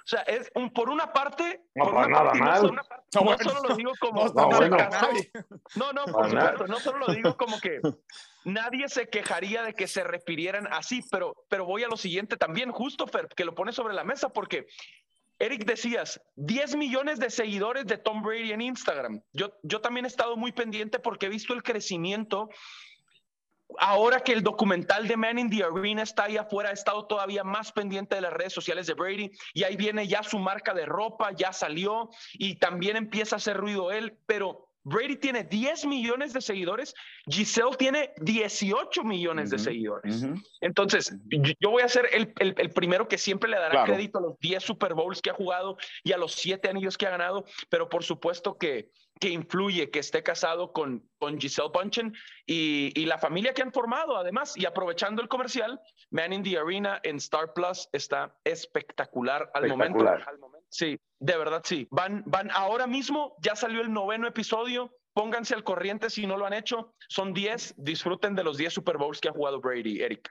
O 0.06 0.08
sea, 0.08 0.20
es 0.22 0.52
un, 0.54 0.70
por 0.70 0.88
una 0.88 1.12
parte. 1.12 1.64
No, 1.74 1.84
por 1.84 1.94
para 1.94 2.08
nada 2.08 2.34
mal. 2.34 2.62
No, 2.62 3.38
solo 3.38 3.68
lo 3.68 3.74
digo 3.74 3.92
como. 3.98 4.24
No, 4.26 4.50
no, 4.50 5.92
no, 5.92 6.04
por 6.04 6.30
supuesto. 6.30 6.66
No 6.68 6.78
solo 6.78 6.98
lo 7.08 7.12
digo 7.12 7.36
como 7.36 7.58
que 7.58 7.80
nadie 8.44 8.88
se 8.88 9.08
quejaría 9.08 9.64
de 9.64 9.74
que 9.74 9.88
se 9.88 10.04
refirieran 10.04 10.68
así, 10.70 11.02
pero, 11.10 11.34
pero 11.48 11.64
voy 11.64 11.82
a 11.82 11.88
lo 11.88 11.96
siguiente 11.96 12.36
también, 12.36 12.70
justo, 12.70 13.08
Fer, 13.08 13.26
que 13.28 13.44
lo 13.44 13.56
pone 13.56 13.72
sobre 13.72 13.94
la 13.94 14.04
mesa, 14.04 14.28
porque 14.28 14.68
Eric 15.40 15.64
decías, 15.64 16.20
10 16.36 16.76
millones 16.76 17.18
de 17.18 17.28
seguidores 17.28 17.86
de 17.86 17.98
Tom 17.98 18.22
Brady 18.22 18.52
en 18.52 18.60
Instagram. 18.60 19.20
Yo, 19.32 19.52
yo 19.64 19.80
también 19.80 20.06
he 20.06 20.08
estado 20.08 20.36
muy 20.36 20.52
pendiente 20.52 21.00
porque 21.00 21.26
he 21.26 21.30
visto 21.30 21.52
el 21.52 21.64
crecimiento 21.64 22.48
ahora 23.78 24.20
que 24.20 24.32
el 24.32 24.42
documental 24.42 25.08
de 25.08 25.16
Man 25.16 25.38
in 25.38 25.50
the 25.50 25.64
Arena 25.64 26.02
está 26.02 26.24
ahí 26.24 26.36
afuera, 26.36 26.70
he 26.70 26.74
estado 26.74 27.06
todavía 27.06 27.44
más 27.44 27.72
pendiente 27.72 28.14
de 28.14 28.20
las 28.20 28.32
redes 28.32 28.52
sociales 28.52 28.86
de 28.86 28.94
Brady 28.94 29.30
y 29.54 29.64
ahí 29.64 29.76
viene 29.76 30.06
ya 30.06 30.22
su 30.22 30.38
marca 30.38 30.74
de 30.74 30.86
ropa, 30.86 31.32
ya 31.32 31.52
salió 31.52 32.10
y 32.34 32.56
también 32.56 32.96
empieza 32.96 33.36
a 33.36 33.38
hacer 33.38 33.56
ruido 33.56 33.92
él, 33.92 34.18
pero 34.26 34.65
Brady 34.86 35.16
tiene 35.16 35.42
10 35.42 35.86
millones 35.86 36.32
de 36.32 36.40
seguidores, 36.40 36.94
Giselle 37.28 37.76
tiene 37.76 38.12
18 38.18 39.02
millones 39.02 39.50
de 39.50 39.58
seguidores. 39.58 40.24
Entonces, 40.60 41.12
yo 41.28 41.70
voy 41.70 41.82
a 41.82 41.88
ser 41.88 42.08
el, 42.12 42.32
el, 42.38 42.70
primero 42.70 43.08
que 43.08 43.18
siempre 43.18 43.50
le 43.50 43.58
dará 43.58 43.84
crédito 43.84 44.18
a 44.18 44.20
los 44.20 44.38
10 44.38 44.62
Super 44.62 44.94
Bowls 44.94 45.20
que 45.20 45.30
ha 45.30 45.34
jugado 45.34 45.76
y 46.04 46.12
a 46.12 46.16
los 46.16 46.34
7 46.34 46.68
anillos 46.68 46.96
que 46.96 47.06
ha 47.08 47.10
ganado, 47.10 47.44
pero 47.68 47.88
por 47.88 48.04
supuesto 48.04 48.58
que, 48.58 48.92
que 49.18 49.28
influye 49.28 49.90
que 49.90 49.98
esté 49.98 50.22
casado 50.22 50.72
con, 50.72 51.02
con 51.18 51.40
Giselle 51.40 51.70
Bunchen 51.74 52.14
y, 52.46 52.92
y, 52.94 53.06
la 53.06 53.18
familia 53.18 53.54
que 53.54 53.62
han 53.62 53.72
formado, 53.72 54.16
además. 54.16 54.56
Y 54.56 54.66
aprovechando 54.66 55.20
el 55.20 55.26
comercial, 55.26 55.80
Man 56.10 56.32
in 56.32 56.44
the 56.44 56.56
Arena 56.58 57.00
en 57.02 57.16
Star 57.16 57.52
Plus 57.54 57.88
está 57.92 58.36
espectacular 58.44 59.50
al 59.52 59.68
momento. 59.68 60.04
Sí, 60.76 61.00
de 61.20 61.38
verdad 61.38 61.62
sí. 61.64 61.88
Van, 61.90 62.22
van 62.26 62.50
ahora 62.50 62.86
mismo, 62.86 63.34
ya 63.40 63.56
salió 63.56 63.80
el 63.80 63.90
noveno 63.90 64.26
episodio. 64.26 64.94
Pónganse 65.14 65.54
al 65.54 65.64
corriente 65.64 66.10
si 66.10 66.26
no 66.26 66.36
lo 66.36 66.44
han 66.44 66.52
hecho. 66.52 66.92
Son 67.08 67.32
10. 67.32 67.76
Disfruten 67.78 68.34
de 68.34 68.44
los 68.44 68.58
10 68.58 68.74
Super 68.74 68.98
Bowls 68.98 69.18
que 69.18 69.30
ha 69.30 69.32
jugado 69.32 69.58
Brady, 69.62 70.02
Eric. 70.02 70.30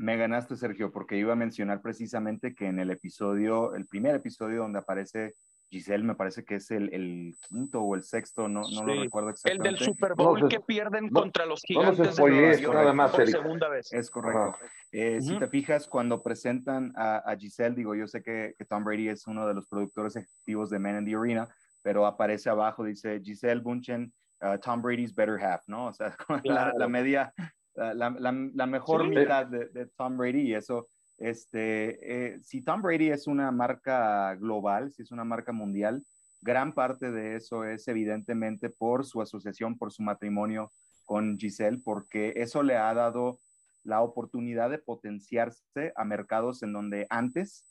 Me 0.00 0.16
ganaste, 0.16 0.56
Sergio, 0.56 0.90
porque 0.90 1.16
iba 1.16 1.34
a 1.34 1.36
mencionar 1.36 1.80
precisamente 1.80 2.56
que 2.56 2.66
en 2.66 2.80
el 2.80 2.90
episodio, 2.90 3.76
el 3.76 3.86
primer 3.86 4.16
episodio 4.16 4.62
donde 4.62 4.80
aparece 4.80 5.34
Giselle, 5.70 6.02
me 6.04 6.14
parece 6.14 6.44
que 6.44 6.56
es 6.56 6.70
el, 6.70 7.36
quinto 7.48 7.82
o 7.82 7.94
el 7.94 8.02
sexto, 8.02 8.48
no, 8.48 8.62
no 8.62 8.84
lo 8.84 9.02
recuerdo 9.02 9.30
exactamente. 9.30 9.68
El 9.68 9.74
del 9.74 9.84
Super 9.84 10.14
Bowl 10.14 10.48
que 10.48 10.60
pierden 10.60 11.10
contra 11.10 11.44
los 11.44 11.60
gigantes 11.62 12.16
de 12.16 12.68
nada 12.68 12.92
más, 12.92 13.10
por 13.10 13.26
segunda 13.26 13.68
vez. 13.68 13.92
Es 13.92 14.10
correcto. 14.10 14.56
Eh, 14.92 15.20
si 15.20 15.38
te 15.38 15.46
fijas, 15.48 15.86
cuando 15.86 16.22
presentan 16.22 16.92
a, 16.96 17.34
Giselle, 17.38 17.74
digo, 17.74 17.94
yo 17.94 18.06
sé 18.06 18.22
que, 18.22 18.54
Tom 18.68 18.84
Brady 18.84 19.08
es 19.08 19.26
uno 19.26 19.46
de 19.46 19.54
los 19.54 19.66
productores 19.66 20.16
ejecutivos 20.16 20.70
de 20.70 20.78
Men 20.78 20.98
in 20.98 21.04
the 21.04 21.14
Arena, 21.14 21.48
pero 21.82 22.06
aparece 22.06 22.48
abajo, 22.48 22.84
dice 22.84 23.20
Giselle 23.22 23.60
Bunchen, 23.60 24.12
uh, 24.42 24.58
Tom 24.58 24.80
Brady's 24.80 25.14
better 25.14 25.38
half, 25.42 25.66
¿no? 25.68 25.86
O 25.86 25.92
sea, 25.92 26.16
la, 26.44 26.88
media, 26.88 27.32
la, 27.74 28.66
mejor 28.66 29.06
mitad 29.06 29.46
de, 29.46 29.66
de 29.66 29.86
Tom 29.96 30.16
Brady 30.16 30.48
y 30.48 30.54
eso 30.54 30.88
este, 31.18 32.34
eh, 32.34 32.40
si 32.42 32.62
Tom 32.62 32.80
Brady 32.80 33.10
es 33.10 33.26
una 33.26 33.50
marca 33.50 34.34
global, 34.36 34.92
si 34.92 35.02
es 35.02 35.10
una 35.10 35.24
marca 35.24 35.52
mundial, 35.52 36.04
gran 36.40 36.72
parte 36.72 37.10
de 37.10 37.36
eso 37.36 37.64
es 37.64 37.88
evidentemente 37.88 38.70
por 38.70 39.04
su 39.04 39.20
asociación, 39.20 39.76
por 39.76 39.92
su 39.92 40.02
matrimonio 40.02 40.70
con 41.04 41.36
Giselle, 41.38 41.80
porque 41.84 42.34
eso 42.36 42.62
le 42.62 42.76
ha 42.76 42.94
dado 42.94 43.40
la 43.82 44.02
oportunidad 44.02 44.70
de 44.70 44.78
potenciarse 44.78 45.92
a 45.96 46.04
mercados 46.04 46.62
en 46.62 46.72
donde 46.72 47.06
antes, 47.10 47.64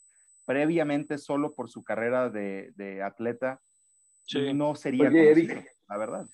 previamente 0.46 1.18
solo 1.18 1.54
por 1.54 1.70
su 1.70 1.84
carrera 1.84 2.30
de, 2.30 3.02
atleta, 3.04 3.62
no 4.54 4.76
sería 4.76 5.10
la 5.10 5.98
verdad. 5.98 6.28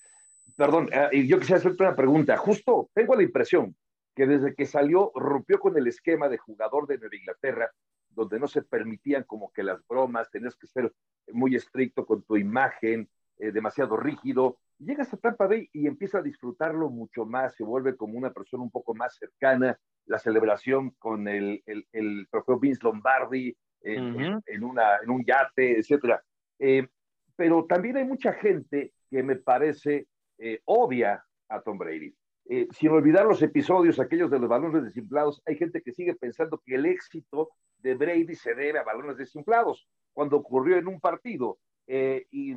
Perdón, 0.56 0.90
eh, 0.92 1.28
yo 1.28 1.40
quisiera 1.40 1.60
hacerte 1.60 1.84
una 1.84 1.96
pregunta. 1.96 2.38
Justo 2.38 2.90
tengo 2.94 3.16
la 3.16 3.24
impresión 3.24 3.76
que 4.16 4.28
desde 4.28 4.56
que 4.56 4.66
salió 4.66 5.12
rompió 5.16 5.60
con 5.60 5.78
el 5.78 5.88
esquema 5.88 6.30
de 6.30 6.38
jugador 6.38 6.88
de 6.88 6.98
Nueva 6.98 7.16
Inglaterra, 7.16 7.72
donde 8.10 8.40
no 8.40 8.48
se 8.48 8.62
permitían 8.62 9.24
como 9.24 9.52
que 9.52 9.64
las 9.64 9.86
bromas, 9.88 10.30
tenías 10.30 10.56
que 10.56 10.68
ser 10.68 10.94
muy 11.32 11.56
estricto 11.56 12.06
con 12.06 12.24
tu 12.24 12.38
imagen, 12.38 13.10
eh, 13.38 13.52
demasiado 13.52 13.98
rígido. 13.98 14.60
Llegas 14.78 15.14
a 15.14 15.18
Tampa 15.18 15.48
Bay 15.48 15.70
y 15.74 15.88
empieza 15.88 16.20
a 16.20 16.22
disfrutarlo 16.22 16.90
mucho 16.90 17.26
más, 17.26 17.56
se 17.56 17.64
vuelve 17.64 17.96
como 17.96 18.18
una 18.18 18.32
persona 18.32 18.64
un 18.64 18.72
poco 18.72 18.94
más 18.94 19.16
cercana, 19.18 19.78
la 20.06 20.20
celebración 20.20 20.92
con 21.00 21.28
el, 21.28 21.64
el, 21.66 22.28
trofeo 22.30 22.60
Vince 22.60 22.82
Lombardi 22.84 23.56
en, 23.82 24.64
una, 24.64 24.98
en 25.02 25.10
un 25.10 25.24
yate, 25.24 25.80
etc. 25.80 26.20
Eh, 26.60 26.88
pero 27.36 27.66
también 27.66 27.98
hay 27.98 28.06
mucha 28.06 28.34
gente 28.34 28.94
que 29.10 29.24
me 29.24 29.38
parece 29.38 30.08
eh, 30.38 30.62
odia 30.66 31.24
a 31.50 31.62
Tom 31.62 31.78
Brady. 31.78 32.14
Eh, 32.46 32.68
sin 32.72 32.90
olvidar 32.90 33.26
los 33.26 33.42
episodios, 33.42 34.00
aquellos 34.00 34.30
de 34.30 34.40
los 34.40 34.50
balones 34.50 34.84
desinflados, 34.84 35.42
hay 35.46 35.56
gente 35.56 35.82
que 35.82 35.94
sigue 35.94 36.16
pensando 36.16 36.62
que 36.66 36.76
el 36.76 36.86
éxito 36.86 37.52
de 37.80 37.96
Brady 37.96 38.36
se 38.36 38.54
debe 38.54 38.80
a 38.80 38.84
balones 38.84 39.18
desinflados, 39.18 39.88
cuando 40.12 40.38
ocurrió 40.38 40.78
en 40.78 40.88
un 40.88 41.00
partido 41.00 41.58
eh, 41.88 42.26
y, 42.32 42.56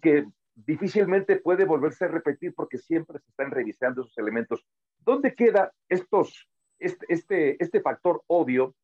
que 0.00 0.26
difícilmente 0.54 1.36
puede 1.36 1.64
volverse 1.64 2.04
a 2.04 2.08
repetir 2.08 2.54
porque 2.54 2.78
siempre 2.78 3.18
se 3.18 3.30
están 3.30 3.50
revisando 3.50 4.02
esos 4.02 4.16
elementos. 4.18 4.64
¿Dónde 4.98 5.34
queda 5.34 5.72
estos, 5.88 6.48
este, 6.78 7.06
este, 7.08 7.62
este 7.62 7.80
factor 7.80 8.22
odio 8.26 8.74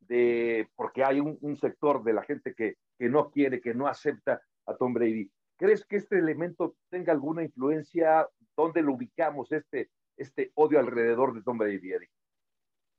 de, 0.00 0.68
porque 0.76 1.04
hay 1.04 1.20
un, 1.20 1.56
sector 1.56 2.02
de 2.02 2.12
la 2.12 2.22
gente 2.22 2.54
que, 2.54 2.76
que 2.98 3.08
no 3.08 3.30
quiere, 3.30 3.60
que 3.60 3.74
no 3.74 3.86
acepta 3.86 4.40
a 4.66 4.76
Tom 4.76 4.92
Brady? 4.92 5.30
¿Crees 5.60 5.84
que 5.84 5.96
este 5.96 6.18
elemento 6.18 6.74
tenga 6.88 7.12
alguna 7.12 7.42
influencia 7.44 8.26
¿Dónde 8.56 8.80
lo 8.82 8.94
ubicamos 8.94 9.52
este, 9.52 9.90
este 10.16 10.52
odio 10.54 10.78
alrededor 10.78 11.34
de 11.34 11.42
Tom 11.42 11.58
Brady? 11.58 11.92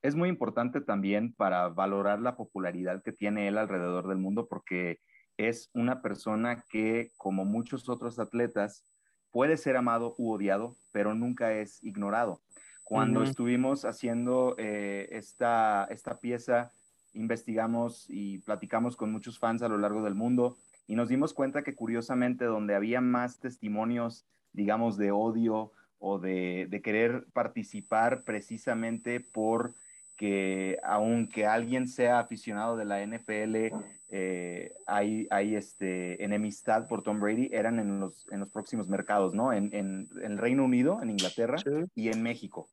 Es 0.03 0.15
muy 0.15 0.29
importante 0.29 0.79
también 0.79 1.33
para 1.33 1.69
valorar 1.69 2.19
la 2.19 2.35
popularidad 2.35 3.01
que 3.01 3.11
tiene 3.11 3.47
él 3.47 3.57
alrededor 3.57 4.07
del 4.07 4.17
mundo 4.17 4.47
porque 4.47 4.99
es 5.37 5.71
una 5.73 6.03
persona 6.03 6.63
que, 6.69 7.11
como 7.17 7.45
muchos 7.45 7.89
otros 7.89 8.19
atletas, 8.19 8.85
puede 9.31 9.57
ser 9.57 9.75
amado 9.75 10.13
u 10.19 10.31
odiado, 10.31 10.75
pero 10.91 11.15
nunca 11.15 11.53
es 11.53 11.83
ignorado. 11.83 12.41
Cuando 12.83 13.23
estuvimos 13.23 13.85
haciendo 13.85 14.55
eh, 14.59 15.07
esta, 15.11 15.85
esta 15.91 16.19
pieza, 16.19 16.71
investigamos 17.13 18.05
y 18.07 18.39
platicamos 18.39 18.95
con 18.95 19.11
muchos 19.11 19.39
fans 19.39 19.61
a 19.63 19.67
lo 19.67 19.77
largo 19.79 20.03
del 20.03 20.13
mundo 20.13 20.57
y 20.87 20.95
nos 20.95 21.09
dimos 21.09 21.33
cuenta 21.33 21.63
que 21.63 21.75
curiosamente 21.75 22.45
donde 22.45 22.75
había 22.75 23.01
más 23.01 23.39
testimonios 23.39 24.25
digamos, 24.53 24.97
de 24.97 25.11
odio 25.11 25.71
o 25.99 26.19
de, 26.19 26.81
querer 26.83 27.25
participar 27.33 28.23
precisamente 28.23 29.19
por 29.19 29.73
que 30.17 30.77
aunque 30.83 31.47
alguien 31.47 31.87
sea 31.87 32.19
aficionado 32.19 32.77
de 32.77 32.85
la 32.85 33.03
NFL, 33.03 33.75
eh, 34.09 34.73
hay, 34.85 35.27
hay 35.31 35.55
este, 35.55 36.23
enemistad 36.23 36.87
por 36.87 37.01
Tom 37.01 37.19
Brady, 37.19 37.49
eran 37.51 37.79
en 37.79 37.99
los, 37.99 38.27
en 38.31 38.39
los 38.39 38.51
próximos 38.51 38.87
mercados, 38.87 39.33
¿no? 39.33 39.51
En, 39.51 39.73
en, 39.73 40.07
el 40.21 40.37
Reino 40.37 40.65
Unido, 40.65 41.01
en 41.01 41.09
Inglaterra 41.09 41.57
y 41.95 42.09
en 42.09 42.21
México, 42.21 42.67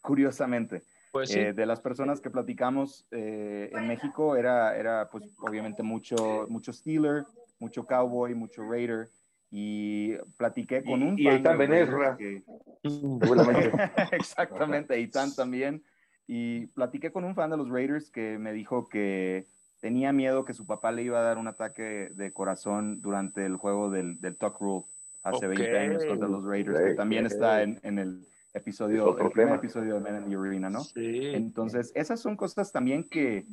curiosamente. 0.00 0.82
Pues 1.12 1.34
eh, 1.36 1.52
de 1.52 1.66
las 1.66 1.80
personas 1.80 2.20
que 2.20 2.30
platicamos 2.30 3.06
eh, 3.10 3.70
en 3.72 3.86
México 3.86 4.34
era, 4.34 4.76
era 4.76 5.08
pues 5.10 5.24
obviamente 5.40 5.82
mucho, 5.82 6.46
mucho 6.48 6.72
Steeler, 6.72 7.24
mucho 7.64 7.86
Cowboy, 7.86 8.34
mucho 8.34 8.62
Raider, 8.62 9.08
y 9.50 10.16
platiqué 10.36 10.84
con 10.84 11.02
un 11.02 11.18
y, 11.18 11.24
fan. 11.24 12.16
Que... 12.18 12.42
Exactamente, 14.12 14.94
Eitan 14.94 15.34
también. 15.34 15.82
Y 16.26 16.66
platiqué 16.68 17.10
con 17.10 17.24
un 17.24 17.34
fan 17.34 17.50
de 17.50 17.56
los 17.56 17.68
Raiders 17.68 18.10
que 18.10 18.38
me 18.38 18.52
dijo 18.52 18.88
que 18.88 19.46
tenía 19.80 20.12
miedo 20.12 20.44
que 20.44 20.54
su 20.54 20.66
papá 20.66 20.92
le 20.92 21.02
iba 21.02 21.18
a 21.18 21.22
dar 21.22 21.38
un 21.38 21.48
ataque 21.48 22.10
de 22.14 22.32
corazón 22.32 23.00
durante 23.00 23.46
el 23.46 23.56
juego 23.56 23.90
del, 23.90 24.20
del 24.20 24.36
Tuck 24.36 24.60
Rule 24.60 24.84
hace 25.22 25.46
20 25.46 25.78
años 25.78 26.04
contra 26.04 26.28
los 26.28 26.44
Raiders, 26.44 26.80
que 26.80 26.94
también 26.94 27.26
está 27.26 27.62
en, 27.62 27.80
en 27.82 27.98
el 27.98 28.26
episodio, 28.54 29.18
el 29.18 29.30
primer 29.30 29.54
episodio 29.56 29.94
de 29.94 30.00
Men 30.00 30.22
in 30.24 30.30
the 30.30 30.36
Arena, 30.36 30.70
¿no? 30.70 30.80
Sí. 30.82 31.32
Entonces, 31.34 31.92
esas 31.94 32.20
son 32.20 32.36
cosas 32.36 32.72
también 32.72 33.04
que, 33.04 33.46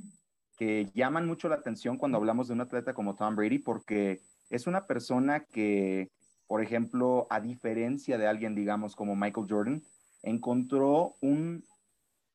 que 0.62 0.91
llaman 0.93 1.26
mucho 1.26 1.50
la 1.50 1.56
atención 1.56 1.97
cuando 1.97 2.19
hablamos 2.19 2.47
de 2.47 2.54
un 2.54 2.62
atleta 2.62 2.93
como 2.93 3.15
Tom 3.15 3.36
Brady, 3.36 3.58
porque 3.58 4.21
es 4.52 4.67
una 4.67 4.86
persona 4.86 5.39
que, 5.39 6.12
por 6.45 6.62
ejemplo, 6.62 7.26
a 7.32 7.39
diferencia 7.39 8.19
de 8.19 8.28
alguien, 8.28 8.54
digamos, 8.54 8.95
como 8.95 9.15
Michael 9.15 9.47
Jordan, 9.50 9.82
encontró 10.21 11.15
un, 11.19 11.63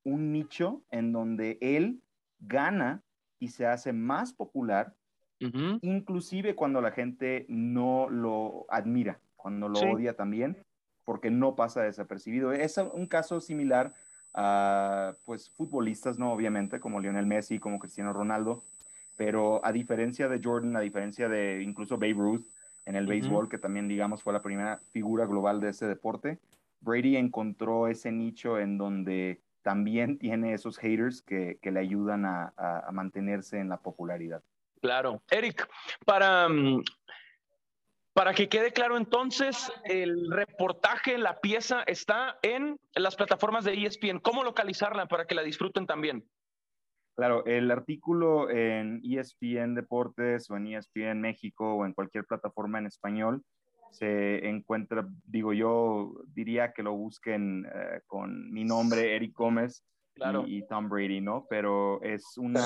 un 0.03 0.33
nicho 0.33 0.83
en 0.91 1.13
donde 1.13 1.57
él 1.61 2.01
gana 2.39 3.01
y 3.39 3.47
se 3.47 3.65
hace 3.65 3.93
más 3.93 4.33
popular, 4.33 4.93
inclusive 5.39 6.53
cuando 6.53 6.81
la 6.81 6.91
gente 6.91 7.45
no 7.47 8.09
lo 8.09 8.65
admira, 8.67 9.21
cuando 9.37 9.69
lo 9.69 9.79
odia 9.79 10.17
también, 10.17 10.57
porque 11.05 11.31
no 11.31 11.55
pasa 11.55 11.81
desapercibido. 11.83 12.51
Es 12.51 12.77
un 12.77 13.07
caso 13.07 13.39
similar 13.39 13.93
a, 14.37 15.15
pues, 15.25 15.49
futbolistas, 15.49 16.19
¿no? 16.19 16.31
Obviamente, 16.31 16.79
como 16.79 17.01
Lionel 17.01 17.25
Messi, 17.25 17.57
como 17.59 17.79
Cristiano 17.79 18.13
Ronaldo, 18.13 18.63
pero 19.17 19.65
a 19.65 19.71
diferencia 19.71 20.29
de 20.29 20.39
Jordan, 20.41 20.77
a 20.77 20.79
diferencia 20.79 21.27
de 21.27 21.63
incluso 21.63 21.97
Babe 21.97 22.13
Ruth 22.13 22.45
en 22.85 22.95
el 22.95 23.07
béisbol, 23.07 23.49
que 23.49 23.57
también 23.57 23.87
digamos 23.87 24.21
fue 24.21 24.31
la 24.31 24.43
primera 24.43 24.77
figura 24.91 25.25
global 25.25 25.59
de 25.59 25.69
ese 25.69 25.87
deporte, 25.87 26.39
Brady 26.81 27.17
encontró 27.17 27.87
ese 27.87 28.11
nicho 28.11 28.59
en 28.59 28.77
donde 28.77 29.41
también 29.63 30.17
tiene 30.19 30.53
esos 30.53 30.77
haters 30.77 31.21
que, 31.23 31.57
que 31.61 31.71
le 31.71 31.79
ayudan 31.79 32.25
a, 32.25 32.53
a, 32.55 32.91
mantenerse 32.91 33.59
en 33.59 33.69
la 33.69 33.77
popularidad. 33.77 34.43
Claro. 34.81 35.21
Eric, 35.31 35.67
para, 36.05 36.47
mm, 36.47 36.83
para 38.17 38.33
que 38.33 38.49
quede 38.49 38.73
claro 38.73 38.97
entonces, 38.97 39.71
el 39.83 40.31
reportaje, 40.31 41.19
la 41.19 41.39
pieza 41.39 41.83
está 41.83 42.39
en 42.41 42.79
las 42.95 43.15
plataformas 43.15 43.63
de 43.63 43.75
ESPN. 43.75 44.17
¿Cómo 44.17 44.43
localizarla 44.43 45.05
para 45.05 45.25
que 45.25 45.35
la 45.35 45.43
disfruten 45.43 45.85
también? 45.85 46.27
Claro, 47.15 47.45
el 47.45 47.69
artículo 47.69 48.49
en 48.49 49.03
ESPN 49.03 49.75
Deportes 49.75 50.49
o 50.49 50.57
en 50.57 50.65
ESPN 50.65 51.21
México 51.21 51.75
o 51.75 51.85
en 51.85 51.93
cualquier 51.93 52.25
plataforma 52.25 52.79
en 52.79 52.87
español 52.87 53.43
se 53.91 54.49
encuentra, 54.49 55.07
digo 55.23 55.53
yo, 55.53 56.13
diría 56.33 56.73
que 56.73 56.81
lo 56.81 56.93
busquen 56.93 57.67
eh, 57.71 58.01
con 58.07 58.51
mi 58.51 58.63
nombre, 58.63 59.15
Eric 59.15 59.35
Gómez 59.35 59.83
y, 60.47 60.65
Tom 60.65 60.89
Brady, 60.89 61.21
¿no? 61.21 61.45
Pero 61.47 62.01
es 62.01 62.35
una, 62.37 62.61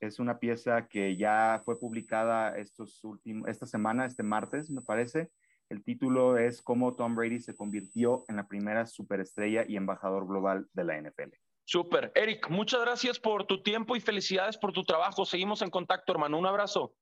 es 0.00 0.18
una 0.18 0.38
pieza 0.38 0.88
que 0.88 1.16
ya 1.16 1.62
fue 1.64 1.78
publicada 1.78 2.56
estos 2.56 3.04
últimos, 3.04 3.48
esta 3.48 3.66
semana, 3.66 4.06
este 4.06 4.22
martes, 4.22 4.70
me 4.70 4.80
parece. 4.80 5.30
El 5.68 5.84
título 5.84 6.36
es 6.36 6.62
Cómo 6.62 6.96
Tom 6.96 7.14
Brady 7.14 7.40
se 7.40 7.54
convirtió 7.54 8.24
en 8.28 8.36
la 8.36 8.48
primera 8.48 8.86
superestrella 8.86 9.64
y 9.68 9.76
embajador 9.76 10.26
global 10.26 10.66
de 10.72 10.84
la 10.84 11.00
NFL. 11.00 11.30
Súper. 11.64 12.10
Eric, 12.16 12.48
muchas 12.50 12.80
gracias 12.80 13.20
por 13.20 13.44
tu 13.44 13.62
tiempo 13.62 13.94
y 13.94 14.00
felicidades 14.00 14.58
por 14.58 14.72
tu 14.72 14.82
trabajo. 14.82 15.24
Seguimos 15.24 15.62
en 15.62 15.70
contacto, 15.70 16.12
hermano. 16.12 16.38
Un 16.38 16.46
abrazo. 16.46 16.94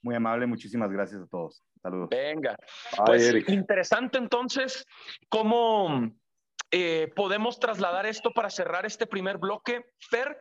Muy 0.00 0.14
amable, 0.14 0.46
muchísimas 0.46 0.90
gracias 0.90 1.20
a 1.20 1.26
todos. 1.26 1.62
Saludos. 1.82 2.08
Venga. 2.08 2.56
Pues 3.04 3.48
interesante 3.48 4.16
entonces 4.18 4.86
cómo 5.28 6.10
eh, 6.70 7.12
podemos 7.14 7.60
trasladar 7.60 8.06
esto 8.06 8.32
para 8.32 8.50
cerrar 8.50 8.86
este 8.86 9.06
primer 9.06 9.38
bloque. 9.38 9.84
Fer, 9.98 10.40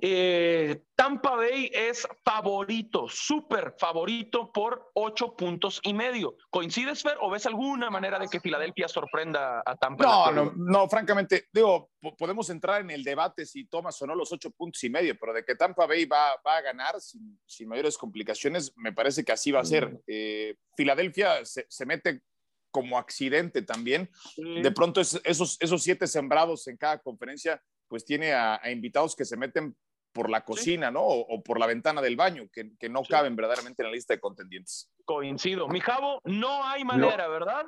eh, 0.00 0.82
Tampa 0.94 1.36
Bay 1.36 1.70
es 1.72 2.06
favorito, 2.24 3.06
súper 3.08 3.74
favorito 3.78 4.52
por 4.52 4.90
ocho 4.94 5.36
puntos 5.36 5.80
y 5.82 5.94
medio. 5.94 6.36
¿Coincides, 6.50 7.02
Fer, 7.02 7.16
o 7.20 7.30
ves 7.30 7.46
alguna 7.46 7.90
manera 7.90 8.18
de 8.18 8.28
que 8.28 8.40
Filadelfia 8.40 8.88
sorprenda 8.88 9.62
a 9.64 9.76
Tampa? 9.76 10.04
No, 10.04 10.32
no, 10.32 10.52
no, 10.56 10.88
francamente, 10.88 11.46
digo, 11.52 11.90
podemos 12.16 12.50
entrar 12.50 12.80
en 12.80 12.90
el 12.90 13.04
debate 13.04 13.46
si 13.46 13.66
tomas 13.66 14.00
o 14.02 14.06
no 14.06 14.14
los 14.14 14.32
ocho 14.32 14.50
puntos 14.50 14.82
y 14.84 14.90
medio, 14.90 15.16
pero 15.18 15.32
de 15.32 15.44
que 15.44 15.54
Tampa 15.54 15.86
Bay 15.86 16.04
va, 16.04 16.32
a 16.32 16.60
ganar 16.60 17.00
sin, 17.00 17.38
mayores 17.66 17.96
complicaciones, 17.96 18.72
me 18.76 18.92
parece 18.92 19.24
que 19.24 19.32
así 19.32 19.50
va 19.50 19.60
a 19.60 19.64
ser. 19.64 19.88
Mm. 19.88 20.00
Eh, 20.06 20.56
Filadelfia 20.76 21.44
se, 21.44 21.86
mete 21.86 22.22
como 22.70 22.98
accidente 22.98 23.62
también. 23.62 24.10
De 24.36 24.70
pronto 24.72 25.00
esos, 25.00 25.56
esos 25.60 25.82
siete 25.82 26.06
sembrados 26.06 26.66
en 26.68 26.76
cada 26.76 26.98
conferencia 26.98 27.62
pues 27.88 28.04
tiene 28.04 28.32
a, 28.32 28.60
invitados 28.70 29.16
que 29.16 29.24
se 29.24 29.36
meten 29.36 29.76
por 30.12 30.30
la 30.30 30.44
cocina, 30.44 30.90
¿no? 30.90 31.02
O, 31.02 31.42
por 31.42 31.58
la 31.58 31.66
ventana 31.66 32.00
del 32.00 32.16
baño, 32.16 32.48
que, 32.52 32.76
que 32.78 32.88
no 32.88 33.02
caben 33.02 33.36
verdaderamente 33.36 33.82
en 33.82 33.88
la 33.88 33.94
lista 33.94 34.14
de 34.14 34.20
contendientes. 34.20 34.90
Coincido. 35.04 35.68
Mi 35.68 35.80
Javo, 35.80 36.20
no 36.24 36.64
hay 36.64 36.84
manera, 36.84 37.28
¿verdad? 37.28 37.66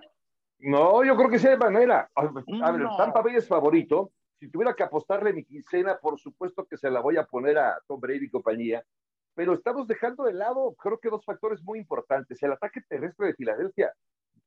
No, 0.60 1.04
yo 1.04 1.16
creo 1.16 1.30
que 1.30 1.38
sí 1.38 1.46
hay 1.46 1.56
manera. 1.56 2.10
A 2.14 2.22
ver, 2.26 2.44
Tampa 2.96 3.22
Bay 3.22 3.36
es 3.36 3.48
favorito. 3.48 4.12
Si 4.38 4.50
tuviera 4.50 4.74
que 4.74 4.82
apostarle 4.82 5.32
mi 5.32 5.44
quincena, 5.44 5.98
por 5.98 6.18
supuesto 6.18 6.66
que 6.66 6.76
se 6.76 6.90
la 6.90 7.00
voy 7.00 7.16
a 7.16 7.24
poner 7.24 7.58
a 7.58 7.78
Tom 7.86 8.00
Brady 8.00 8.26
y 8.26 8.30
compañía. 8.30 8.84
Pero 9.34 9.54
estamos 9.54 9.86
dejando 9.86 10.24
de 10.24 10.34
lado, 10.34 10.74
creo 10.74 10.98
que 10.98 11.08
dos 11.08 11.24
factores 11.24 11.62
muy 11.62 11.78
importantes. 11.78 12.42
El 12.42 12.52
ataque 12.52 12.80
terrestre 12.88 13.28
de 13.28 13.34
Filadelfia, 13.34 13.92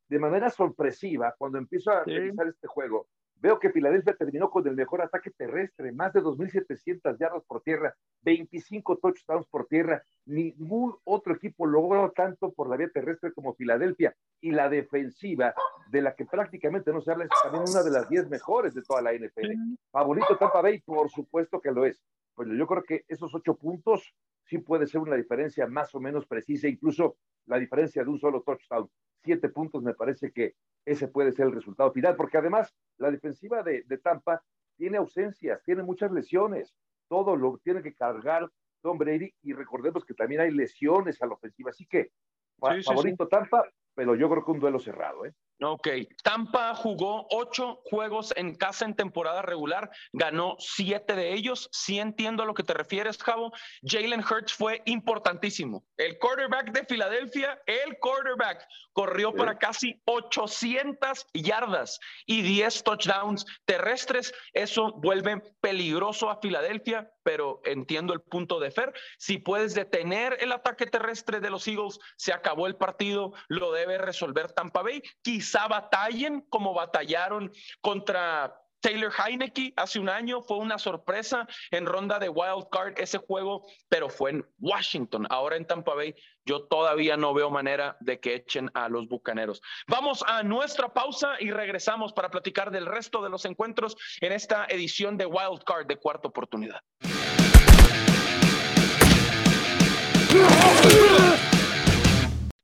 de 0.08 0.20
manera 0.20 0.50
sorpresiva, 0.50 1.34
cuando 1.38 1.58
empiezo 1.58 1.92
a 1.92 2.04
revisar 2.04 2.48
este 2.48 2.68
juego, 2.68 3.08
Veo 3.44 3.60
que 3.60 3.72
Filadelfia 3.72 4.16
terminó 4.16 4.50
con 4.50 4.66
el 4.70 4.74
mejor 4.74 5.02
ataque 5.02 5.30
terrestre, 5.30 5.92
más 5.92 6.14
de 6.14 6.22
2.700 6.22 7.20
yardas 7.20 7.44
por 7.44 7.62
tierra, 7.62 7.94
25 8.22 9.00
touchdowns 9.00 9.46
por 9.48 9.68
tierra. 9.68 10.02
Ningún 10.26 10.96
otro 11.04 11.36
equipo 11.36 11.66
logró 11.66 12.10
tanto 12.12 12.54
por 12.54 12.70
la 12.70 12.78
vía 12.78 12.88
terrestre 12.94 13.34
como 13.34 13.54
Filadelfia. 13.54 14.16
Y 14.40 14.52
la 14.52 14.70
defensiva, 14.70 15.54
de 15.90 16.02
la 16.02 16.16
que 16.16 16.24
prácticamente 16.26 16.94
no 16.94 17.02
se 17.02 17.12
habla, 17.12 17.26
es 17.26 17.32
también 17.44 17.66
una 17.70 17.84
de 17.84 17.92
las 17.92 18.08
10 18.08 18.30
mejores 18.30 18.76
de 18.76 18.82
toda 18.82 19.02
la 19.02 19.12
NFL. 19.12 19.52
Favorito 19.92 20.38
Tampa 20.38 20.62
Bay, 20.62 20.80
por 20.80 21.10
supuesto 21.10 21.60
que 21.60 21.74
lo 21.74 21.86
es. 21.86 22.02
Pues 22.36 22.48
yo 22.48 22.66
creo 22.66 22.84
que 22.84 23.04
esos 23.10 23.36
ocho 23.36 23.58
puntos 23.58 24.16
sí 24.46 24.60
puede 24.60 24.88
ser 24.88 25.02
una 25.02 25.18
diferencia 25.18 25.68
más 25.68 25.94
o 25.94 26.00
menos 26.00 26.26
precisa, 26.28 26.70
incluso 26.70 27.18
la 27.48 27.60
diferencia 27.60 28.06
de 28.06 28.10
un 28.10 28.20
solo 28.20 28.42
touchdown. 28.42 28.90
Siete 29.22 29.50
puntos 29.50 29.84
me 29.84 29.94
parece 29.94 30.32
que 30.32 30.56
ese 30.86 31.10
puede 31.10 31.34
ser 31.34 31.48
el 31.48 31.54
resultado 31.54 31.92
final, 31.92 32.16
porque 32.16 32.38
además 32.38 32.74
la 33.04 33.12
defensiva 33.12 33.62
de, 33.64 33.84
Tampa 34.02 34.42
tiene 34.78 34.98
ausencias, 34.98 35.62
tiene 35.64 35.84
muchas 35.84 36.12
lesiones, 36.12 36.74
todo 37.10 37.36
lo 37.36 37.58
tiene 37.58 37.84
que 37.84 37.94
cargar 37.94 38.50
Tom 38.82 38.98
Brady 38.98 39.34
y 39.42 39.54
recordemos 39.54 40.06
que 40.06 40.14
también 40.14 40.42
hay 40.42 40.52
lesiones 40.52 41.22
a 41.22 41.28
la 41.28 41.34
ofensiva, 41.34 41.70
así 41.70 41.86
que 41.86 42.12
favorito 42.58 43.28
Tampa, 43.28 43.70
pero 43.94 44.16
yo 44.16 44.30
creo 44.30 44.46
que 44.46 44.52
un 44.52 44.60
duelo 44.60 44.80
cerrado, 44.80 45.26
¿eh? 45.26 45.34
Ok, 45.62 45.88
Tampa 46.24 46.76
jugó 46.76 47.26
ocho 47.30 47.80
juegos 47.86 48.34
en 48.36 48.56
casa 48.56 48.86
en 48.86 48.96
temporada 48.96 49.42
regular, 49.42 49.90
ganó 50.12 50.56
siete 50.60 51.16
de 51.16 51.34
ellos. 51.34 51.70
Sí 51.72 52.00
entiendo 52.00 52.44
a 52.44 52.46
lo 52.46 52.54
que 52.54 52.64
te 52.64 52.74
refieres, 52.74 53.22
Javo. 53.22 53.54
Jalen 53.84 54.20
Hurts 54.20 54.54
fue 54.54 54.82
importantísimo. 54.86 55.86
El 55.96 56.18
quarterback 56.18 56.72
de 56.72 56.86
Filadelfia, 56.86 57.62
el 57.66 57.98
quarterback, 58.00 58.68
corrió 58.92 59.34
para 59.34 59.58
casi 59.58 60.02
800 60.06 61.28
yardas 61.34 62.00
y 62.26 62.42
10 62.42 62.84
touchdowns 62.84 63.46
terrestres. 63.66 64.34
Eso 64.54 64.92
vuelve 64.94 65.42
peligroso 65.62 66.30
a 66.30 66.42
Filadelfia, 66.42 67.10
pero 67.24 67.62
entiendo 67.64 68.14
el 68.14 68.22
punto 68.22 68.60
de 68.60 68.72
Fer. 68.72 68.94
Si 69.18 69.38
puedes 69.38 69.74
detener 69.76 70.38
el 70.42 70.52
ataque 70.52 70.88
terrestre 70.88 71.40
de 71.40 71.50
los 71.50 71.68
Eagles, 71.68 72.00
se 72.18 72.34
acabó 72.34 72.68
el 72.68 72.76
partido, 72.76 73.34
lo 73.48 73.72
debe 73.72 73.98
resolver 73.98 74.52
Tampa 74.52 74.82
Bay. 74.82 75.02
Quizá 75.22 75.43
batallen 75.70 76.42
como 76.50 76.74
batallaron 76.74 77.52
contra 77.82 78.60
Taylor 78.84 79.14
Heineke 79.18 79.74
hace 79.78 79.98
un 79.98 80.10
año 80.10 80.42
fue 80.42 80.58
una 80.58 80.78
sorpresa 80.78 81.48
en 81.72 81.86
ronda 81.86 82.20
de 82.20 82.28
wild 82.28 82.68
card 82.70 82.96
ese 82.98 83.18
juego, 83.18 83.66
pero 83.88 84.10
fue 84.10 84.32
en 84.32 84.46
Washington. 84.60 85.26
Ahora 85.30 85.56
en 85.56 85.66
Tampa 85.66 85.96
Bay, 85.96 86.14
yo 86.46 86.68
todavía 86.68 87.16
no 87.16 87.34
veo 87.34 87.50
manera 87.50 87.96
de 88.02 88.20
que 88.20 88.36
echen 88.36 88.70
a 88.74 88.90
los 88.90 89.08
bucaneros. 89.08 89.62
Vamos 89.88 90.22
a 90.28 90.44
nuestra 90.44 90.90
pausa 90.94 91.36
y 91.40 91.50
regresamos 91.52 92.12
para 92.12 92.30
platicar 92.30 92.72
del 92.72 92.86
resto 92.86 93.24
de 93.24 93.30
los 93.30 93.46
encuentros 93.46 93.96
en 94.20 94.34
esta 94.34 94.66
edición 94.66 95.18
de 95.18 95.28
wild 95.28 95.64
card 95.64 95.88
de 95.88 95.96
cuarta 95.96 96.28
oportunidad. 96.28 96.82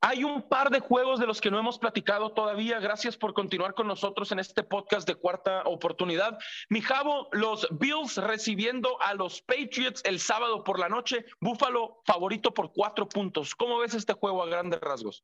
Hay 0.09 0.23
un 0.23 0.41
par 0.41 0.71
de 0.71 0.79
juegos 0.79 1.19
de 1.19 1.27
los 1.27 1.39
que 1.39 1.51
no 1.51 1.59
hemos 1.59 1.77
platicado 1.77 2.31
todavía. 2.31 2.79
Gracias 2.79 3.15
por 3.15 3.35
continuar 3.35 3.75
con 3.75 3.85
nosotros 3.85 4.31
en 4.31 4.39
este 4.39 4.63
podcast 4.63 5.07
de 5.07 5.13
cuarta 5.13 5.61
oportunidad. 5.65 6.39
Mi 6.67 6.81
Javo, 6.81 7.27
los 7.31 7.67
Bills 7.79 8.17
recibiendo 8.17 8.99
a 9.03 9.13
los 9.13 9.43
Patriots 9.43 10.01
el 10.05 10.17
sábado 10.19 10.63
por 10.63 10.79
la 10.79 10.89
noche. 10.89 11.25
Búfalo 11.39 12.01
favorito 12.05 12.55
por 12.55 12.71
cuatro 12.73 13.07
puntos. 13.07 13.53
¿Cómo 13.53 13.77
ves 13.77 13.93
este 13.93 14.13
juego 14.13 14.41
a 14.41 14.47
grandes 14.47 14.79
rasgos? 14.81 15.23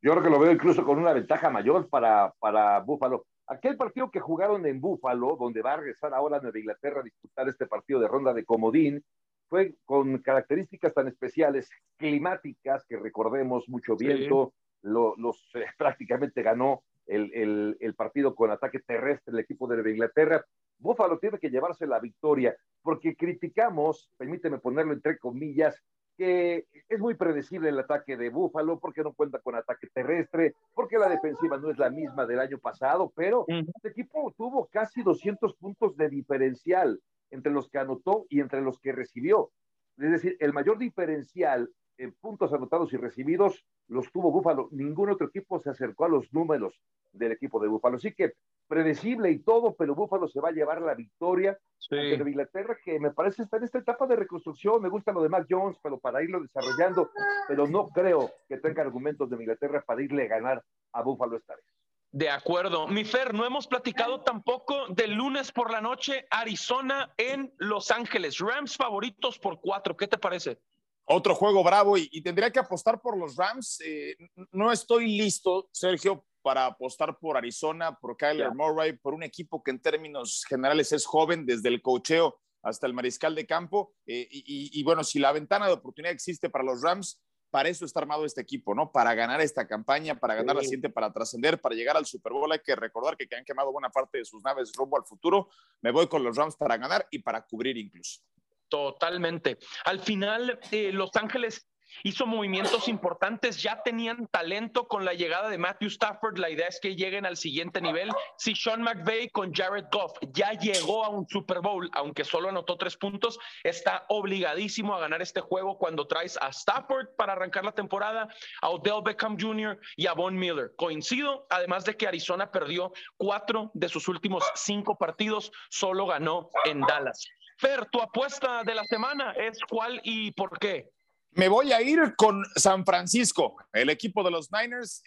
Yo 0.00 0.12
creo 0.12 0.22
que 0.22 0.30
lo 0.30 0.38
veo 0.38 0.50
incluso 0.52 0.82
con 0.82 0.98
una 0.98 1.12
ventaja 1.12 1.50
mayor 1.50 1.90
para, 1.90 2.32
para 2.38 2.80
Búfalo. 2.80 3.26
Aquel 3.48 3.76
partido 3.76 4.10
que 4.10 4.20
jugaron 4.20 4.64
en 4.64 4.80
Búfalo, 4.80 5.36
donde 5.38 5.60
va 5.60 5.74
a 5.74 5.76
regresar 5.76 6.14
ahora 6.14 6.40
Nueva 6.40 6.58
Inglaterra 6.58 7.00
a 7.00 7.04
disputar 7.04 7.50
este 7.50 7.66
partido 7.66 8.00
de 8.00 8.08
ronda 8.08 8.32
de 8.32 8.46
comodín, 8.46 9.04
fue 9.52 9.74
con 9.84 10.16
características 10.22 10.94
tan 10.94 11.08
especiales, 11.08 11.68
climáticas, 11.98 12.86
que 12.88 12.96
recordemos 12.96 13.68
mucho 13.68 13.96
viento, 13.96 14.54
los 14.80 15.36
eh, 15.52 15.66
prácticamente 15.78 16.42
ganó 16.42 16.84
el, 17.06 17.76
el, 17.78 17.94
partido 17.94 18.34
con 18.34 18.50
ataque 18.50 18.80
terrestre 18.80 19.30
el 19.30 19.40
equipo 19.40 19.66
de 19.66 19.90
Inglaterra. 19.90 20.42
Búfalo 20.78 21.18
tiene 21.18 21.38
que 21.38 21.50
llevarse 21.50 21.86
la 21.86 22.00
victoria, 22.00 22.56
porque 22.80 23.14
criticamos, 23.14 24.08
permíteme 24.16 24.56
ponerlo 24.56 24.94
entre 24.94 25.18
comillas, 25.18 25.78
que 26.16 26.64
es 26.88 26.98
muy 26.98 27.12
predecible 27.14 27.68
el 27.68 27.78
ataque 27.78 28.16
de 28.16 28.30
Búfalo, 28.30 28.80
porque 28.80 29.02
no 29.02 29.12
cuenta 29.12 29.38
con 29.40 29.54
ataque 29.54 29.88
terrestre, 29.92 30.54
porque 30.72 30.96
la 30.96 31.10
defensiva 31.10 31.58
no 31.58 31.70
es 31.70 31.76
la 31.76 31.90
misma 31.90 32.24
del 32.24 32.40
año 32.40 32.56
pasado, 32.58 33.12
pero 33.14 33.44
este 33.48 33.90
equipo 33.90 34.32
tuvo 34.34 34.66
casi 34.72 35.02
200 35.02 35.54
puntos 35.56 35.94
de 35.98 36.08
diferencial 36.08 36.98
entre 37.32 37.52
los 37.52 37.68
que 37.68 37.78
anotó 37.78 38.26
y 38.28 38.40
entre 38.40 38.60
los 38.60 38.78
que 38.78 38.92
recibió. 38.92 39.50
Es 39.98 40.10
decir, 40.10 40.36
el 40.40 40.52
mayor 40.52 40.78
diferencial 40.78 41.68
en 41.98 42.12
puntos 42.12 42.52
anotados 42.52 42.92
y 42.92 42.96
recibidos 42.96 43.64
los 43.88 44.10
tuvo 44.10 44.30
Búfalo. 44.30 44.68
Ningún 44.72 45.10
otro 45.10 45.26
equipo 45.26 45.60
se 45.60 45.70
acercó 45.70 46.04
a 46.04 46.08
los 46.08 46.32
números 46.32 46.80
del 47.12 47.32
equipo 47.32 47.60
de 47.60 47.68
Búfalo. 47.68 47.96
Así 47.96 48.12
que 48.12 48.32
predecible 48.66 49.30
y 49.30 49.40
todo, 49.40 49.74
pero 49.74 49.94
Búfalo 49.94 50.28
se 50.28 50.40
va 50.40 50.48
a 50.48 50.52
llevar 50.52 50.80
la 50.80 50.94
victoria 50.94 51.58
sí. 51.78 51.96
de 51.96 52.16
Inglaterra, 52.16 52.76
que 52.82 52.98
me 52.98 53.10
parece 53.10 53.42
estar 53.42 53.58
en 53.58 53.64
esta 53.64 53.78
etapa 53.78 54.06
de 54.06 54.16
reconstrucción. 54.16 54.80
Me 54.80 54.88
gusta 54.88 55.12
lo 55.12 55.22
de 55.22 55.28
Mac 55.28 55.46
Jones, 55.48 55.78
pero 55.82 55.98
para 55.98 56.22
irlo 56.22 56.40
desarrollando, 56.40 57.10
pero 57.48 57.66
no 57.66 57.88
creo 57.88 58.30
que 58.48 58.58
tenga 58.58 58.82
argumentos 58.82 59.28
de 59.28 59.36
Inglaterra 59.36 59.82
para 59.86 60.02
irle 60.02 60.24
a 60.24 60.28
ganar 60.28 60.64
a 60.92 61.02
Búfalo 61.02 61.36
esta 61.36 61.54
vez. 61.54 61.64
De 62.12 62.28
acuerdo. 62.28 62.86
Mi 62.88 63.06
Fer, 63.06 63.32
no 63.32 63.46
hemos 63.46 63.66
platicado 63.66 64.20
tampoco 64.20 64.86
del 64.88 65.14
lunes 65.14 65.50
por 65.50 65.72
la 65.72 65.80
noche, 65.80 66.26
Arizona 66.30 67.14
en 67.16 67.54
Los 67.56 67.90
Ángeles. 67.90 68.38
Rams 68.38 68.76
favoritos 68.76 69.38
por 69.38 69.60
cuatro. 69.62 69.96
¿Qué 69.96 70.06
te 70.06 70.18
parece? 70.18 70.60
Otro 71.06 71.34
juego 71.34 71.64
bravo 71.64 71.96
y, 71.96 72.22
tendría 72.22 72.50
que 72.50 72.58
apostar 72.58 73.00
por 73.00 73.16
los 73.16 73.34
Rams. 73.36 73.80
Eh, 73.80 74.14
no 74.52 74.70
estoy 74.70 75.16
listo, 75.16 75.70
Sergio, 75.72 76.26
para 76.42 76.66
apostar 76.66 77.18
por 77.18 77.38
Arizona, 77.38 77.98
por 77.98 78.18
Kyler 78.18 78.54
Murray, 78.54 78.92
por 78.92 79.14
un 79.14 79.22
equipo 79.22 79.62
que 79.62 79.70
en 79.70 79.80
términos 79.80 80.44
generales 80.46 80.92
es 80.92 81.06
joven, 81.06 81.46
desde 81.46 81.70
el 81.70 81.80
cocheo 81.80 82.38
hasta 82.62 82.86
el 82.86 82.92
mariscal 82.92 83.34
de 83.34 83.46
campo. 83.46 83.94
Eh, 84.06 84.28
y, 84.30 84.78
y, 84.78 84.82
bueno, 84.84 85.02
si 85.02 85.18
la 85.18 85.32
ventana 85.32 85.66
de 85.66 85.72
oportunidad 85.72 86.12
existe 86.12 86.50
para 86.50 86.64
los 86.64 86.82
Rams, 86.82 87.22
para 87.52 87.68
eso 87.68 87.84
está 87.84 88.00
armado 88.00 88.24
este 88.24 88.40
equipo, 88.40 88.74
¿no? 88.74 88.90
Para 88.90 89.14
ganar 89.14 89.42
esta 89.42 89.66
campaña, 89.66 90.18
para 90.18 90.34
ganar 90.34 90.56
la 90.56 90.62
siguiente, 90.62 90.88
para 90.88 91.12
trascender, 91.12 91.60
para 91.60 91.74
llegar 91.74 91.98
al 91.98 92.06
Super 92.06 92.32
Bowl. 92.32 92.50
Hay 92.50 92.60
que 92.60 92.74
recordar 92.74 93.14
que, 93.14 93.28
han 93.36 93.44
quemado 93.44 93.70
buena 93.70 93.90
parte 93.90 94.16
de 94.16 94.24
sus 94.24 94.42
naves 94.42 94.72
rumbo 94.74 94.96
al 94.96 95.04
futuro. 95.04 95.50
Me 95.82 95.90
voy 95.90 96.08
con 96.08 96.24
los 96.24 96.34
Rams 96.34 96.56
para 96.56 96.78
ganar 96.78 97.06
y 97.10 97.18
para 97.18 97.42
cubrir 97.42 97.76
incluso. 97.76 98.22
Totalmente. 98.70 99.58
Al 99.84 100.00
final, 100.00 100.58
eh, 100.70 100.92
Los 100.92 101.14
Ángeles 101.14 101.68
hizo 102.02 102.26
movimientos 102.26 102.88
importantes, 102.88 103.62
ya 103.62 103.82
tenían 103.82 104.26
talento 104.28 104.88
con 104.88 105.04
la 105.04 105.14
llegada 105.14 105.48
de 105.48 105.58
Matthew 105.58 105.88
Stafford, 105.88 106.38
la 106.38 106.50
idea 106.50 106.68
es 106.68 106.80
que 106.80 106.96
lleguen 106.96 107.26
al 107.26 107.36
siguiente 107.36 107.80
nivel. 107.80 108.10
Si 108.36 108.54
Sean 108.54 108.82
McVay 108.82 109.28
con 109.30 109.52
Jared 109.52 109.86
Goff 109.92 110.12
ya 110.32 110.52
llegó 110.52 111.04
a 111.04 111.08
un 111.08 111.26
Super 111.28 111.60
Bowl, 111.60 111.90
aunque 111.94 112.24
solo 112.24 112.48
anotó 112.48 112.76
tres 112.76 112.96
puntos, 112.96 113.38
está 113.62 114.04
obligadísimo 114.08 114.94
a 114.94 115.00
ganar 115.00 115.22
este 115.22 115.40
juego 115.40 115.78
cuando 115.78 116.06
traes 116.06 116.38
a 116.40 116.48
Stafford 116.48 117.08
para 117.16 117.32
arrancar 117.32 117.64
la 117.64 117.72
temporada, 117.72 118.28
a 118.60 118.70
Odell 118.70 119.02
Beckham 119.04 119.36
Jr. 119.38 119.78
y 119.96 120.06
a 120.06 120.12
Von 120.12 120.36
Miller. 120.36 120.72
Coincido, 120.76 121.46
además 121.50 121.84
de 121.84 121.96
que 121.96 122.06
Arizona 122.06 122.50
perdió 122.50 122.92
cuatro 123.16 123.70
de 123.74 123.88
sus 123.88 124.08
últimos 124.08 124.44
cinco 124.54 124.96
partidos, 124.96 125.52
solo 125.70 126.06
ganó 126.06 126.50
en 126.64 126.80
Dallas. 126.80 127.26
Fer, 127.58 127.86
tu 127.86 128.00
apuesta 128.00 128.64
de 128.64 128.74
la 128.74 128.84
semana 128.84 129.32
es 129.32 129.58
cuál 129.68 130.00
y 130.02 130.32
por 130.32 130.58
qué. 130.58 130.90
Me 131.34 131.48
voy 131.48 131.72
a 131.72 131.80
ir 131.80 132.14
con 132.16 132.44
San 132.56 132.84
Francisco, 132.84 133.56
el 133.72 133.88
equipo 133.88 134.22
de 134.22 134.30
los 134.30 134.50
Niners. 134.52 135.02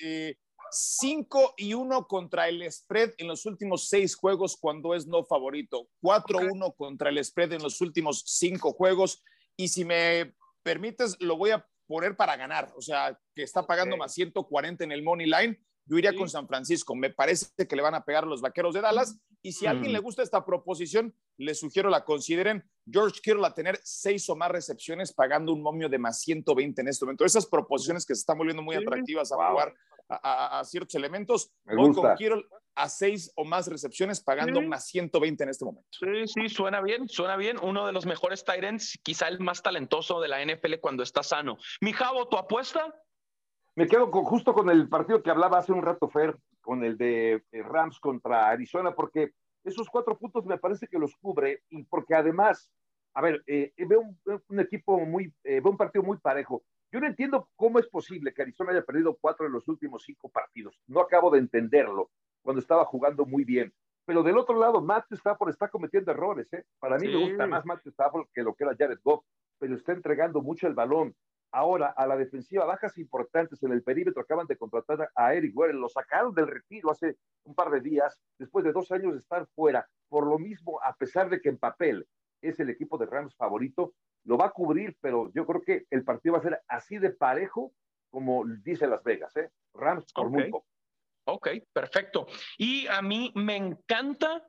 5 0.72 1.40
eh, 1.40 1.54
y 1.58 1.74
1 1.76 2.08
contra 2.08 2.48
el 2.50 2.70
spread 2.72 3.14
en 3.18 3.28
los 3.28 3.46
últimos 3.46 3.88
seis 3.88 4.16
juegos 4.16 4.58
cuando 4.58 4.96
es 4.96 5.06
no 5.06 5.24
favorito. 5.24 5.88
4-1 6.02 6.76
contra 6.76 7.10
el 7.10 7.24
spread 7.24 7.54
en 7.54 7.62
los 7.62 7.80
últimos 7.80 8.24
cinco 8.26 8.74
juegos. 8.74 9.24
Y 9.56 9.68
si 9.68 9.86
me 9.86 10.34
permites, 10.64 11.16
lo 11.20 11.38
voy 11.38 11.52
a 11.52 11.66
poner 11.86 12.18
para 12.18 12.36
ganar. 12.36 12.74
O 12.76 12.82
sea, 12.82 13.20
que 13.36 13.44
está 13.44 13.68
pagando 13.68 13.96
más 13.96 14.14
140 14.14 14.84
en 14.84 14.92
el 14.92 15.04
Money 15.04 15.28
Line. 15.28 15.60
Yo 15.86 15.98
iría 15.98 16.16
con 16.16 16.30
San 16.30 16.48
Francisco. 16.48 16.96
Me 16.96 17.10
parece 17.10 17.68
que 17.68 17.76
le 17.76 17.82
van 17.82 17.96
a 17.96 18.04
pegar 18.04 18.26
los 18.26 18.42
vaqueros 18.42 18.74
de 18.74 18.82
Dallas. 18.82 19.20
Y 19.42 19.52
si 19.52 19.68
a 19.68 19.72
alguien 19.72 19.94
le 19.94 20.00
gusta 20.00 20.24
esta 20.24 20.44
proposición, 20.44 21.14
les 21.38 21.60
sugiero 21.60 21.90
la 21.90 22.04
consideren. 22.04 22.68
George 22.90 23.22
Kittle 23.22 23.46
a 23.46 23.54
tener 23.54 23.80
seis 23.84 24.28
o 24.30 24.36
más 24.36 24.50
recepciones 24.50 25.14
pagando 25.14 25.54
un 25.54 25.62
momio 25.62 25.88
de 25.88 26.00
más 26.00 26.22
120 26.22 26.82
en 26.82 26.88
este 26.88 27.06
momento. 27.06 27.26
Esas 27.26 27.46
proposiciones 27.46 28.06
que 28.06 28.16
se 28.16 28.22
están 28.22 28.38
volviendo 28.38 28.64
muy 28.64 28.76
atractivas 28.76 29.32
a 29.32 29.36
jugar 29.50 29.74
a, 30.10 30.64
ciertos 30.66 30.96
elementos. 30.96 31.52
Me 31.64 31.76
con 31.76 32.16
Kittle 32.16 32.44
a 32.76 32.90
seis 32.90 33.32
o 33.36 33.46
más 33.46 33.68
recepciones 33.68 34.20
pagando 34.20 34.62
más 34.62 34.88
120 34.88 35.44
en 35.44 35.50
este 35.50 35.66
momento. 35.66 35.88
Sí, 35.92 36.28
sí, 36.28 36.50
suena 36.50 36.82
bien, 36.82 37.08
suena 37.08 37.38
bien. 37.38 37.58
Uno 37.62 37.88
de 37.88 37.94
los 37.94 38.06
mejores 38.06 38.44
Tyrants, 38.44 39.00
quizá 39.02 39.28
el 39.28 39.40
más 39.40 39.62
talentoso 39.62 40.20
de 40.20 40.28
la 40.28 40.44
NFL 40.44 40.76
cuando 40.82 41.04
está 41.04 41.24
sano. 41.24 41.58
Mi 41.82 41.94
Javo, 41.94 42.28
¿tu 42.28 42.38
apuesta? 42.38 42.94
Me 43.76 43.88
quedo 43.88 44.10
con, 44.10 44.24
justo 44.24 44.54
con 44.54 44.70
el 44.70 44.88
partido 44.88 45.22
que 45.22 45.30
hablaba 45.30 45.58
hace 45.58 45.74
un 45.74 45.82
rato, 45.82 46.08
Fer, 46.08 46.38
con 46.62 46.84
el 46.84 46.98
de 46.98 47.44
eh, 47.52 47.62
Rams 47.62 48.00
contra 48.00 48.50
Arizona, 48.50 48.96
porque 48.96 49.34
esos 49.66 49.90
cuatro 49.90 50.18
puntos 50.18 50.46
me 50.46 50.58
parece 50.58 50.88
que 50.88 50.98
los 50.98 51.16
cubre 51.18 51.64
y 51.70 51.84
porque 51.84 52.16
además, 52.16 52.72
a 53.14 53.22
ver, 53.22 53.44
eh, 53.48 53.74
veo 53.78 54.04
un, 54.48 54.60
equipo 54.60 55.00
muy, 55.00 55.34
eh, 55.44 55.60
veo 55.60 55.72
un 55.72 55.78
partido 55.78 56.04
muy 56.04 56.18
parejo. 56.18 56.64
Yo 56.92 57.02
no 57.02 57.08
entiendo 57.08 57.50
cómo 57.58 57.80
es 57.80 57.88
posible 57.88 58.34
que 58.34 58.44
Arizona 58.44 58.72
haya 58.72 58.86
perdido 58.86 59.18
cuatro 59.20 59.46
en 59.46 59.52
los 59.52 59.68
últimos 59.68 60.04
cinco 60.04 60.30
partidos. 60.30 60.80
No 60.88 61.02
acabo 61.02 61.30
de 61.30 61.40
entenderlo 61.40 62.12
cuando 62.42 62.62
estaba 62.62 62.86
jugando 62.86 63.26
muy 63.26 63.44
bien. 63.44 63.74
Pero 64.06 64.24
del 64.24 64.38
otro 64.38 64.58
lado, 64.58 64.82
Matt 64.82 65.12
Stafford 65.12 65.50
está 65.50 65.68
cometiendo 65.68 66.12
errores. 66.12 66.52
¿eh? 66.54 66.64
Para 66.80 66.98
mí 66.98 67.08
me 67.08 67.28
gusta 67.28 67.48
más 67.48 67.66
Matt 67.66 67.86
Stafford 67.88 68.28
que 68.32 68.44
lo 68.44 68.54
que 68.54 68.64
era 68.64 68.76
Jared 68.78 69.00
Goff, 69.04 69.26
pero 69.58 69.76
está 69.76 69.92
entregando 69.92 70.42
mucho 70.42 70.68
el 70.68 70.76
balón. 70.76 71.16
Ahora, 71.56 71.94
a 71.96 72.06
la 72.06 72.18
defensiva, 72.18 72.66
bajas 72.66 72.98
importantes 72.98 73.64
en 73.64 73.72
el 73.72 73.82
perímetro, 73.82 74.22
acaban 74.22 74.46
de 74.46 74.58
contratar 74.58 75.10
a 75.16 75.34
Eric 75.34 75.58
Warren, 75.58 75.80
lo 75.80 75.88
sacaron 75.88 76.36
del 76.36 76.48
retiro 76.48 76.92
hace 76.92 77.16
un 77.46 77.56
par 77.56 77.72
de 77.72 77.80
días, 77.80 78.20
después 78.38 78.66
de 78.66 78.74
dos 78.74 78.92
años 78.92 79.14
de 79.14 79.20
estar 79.20 79.48
fuera. 79.56 79.88
Por 80.10 80.28
lo 80.28 80.38
mismo, 80.38 80.82
a 80.84 80.94
pesar 80.96 81.30
de 81.30 81.40
que 81.40 81.48
en 81.48 81.58
papel 81.58 82.06
es 82.42 82.60
el 82.60 82.70
equipo 82.70 82.98
de 82.98 83.06
Rams 83.06 83.34
favorito, 83.38 83.94
lo 84.26 84.38
va 84.38 84.48
a 84.48 84.52
cubrir, 84.52 84.98
pero 85.00 85.32
yo 85.34 85.46
creo 85.46 85.62
que 85.62 85.86
el 85.92 86.04
partido 86.04 86.34
va 86.34 86.40
a 86.40 86.44
ser 86.44 86.62
así 86.68 86.98
de 86.98 87.12
parejo 87.12 87.72
como 88.10 88.46
dice 88.46 88.88
Las 88.88 89.04
Vegas, 89.04 89.36
¿eh? 89.38 89.50
Rams 89.74 90.12
por 90.14 90.30
muy 90.30 90.50
poco. 90.50 90.68
Ok, 91.26 91.50
perfecto. 91.72 92.28
Y 92.58 92.86
a 92.88 93.02
mí 93.02 93.32
me 93.36 93.56
encanta 93.56 94.46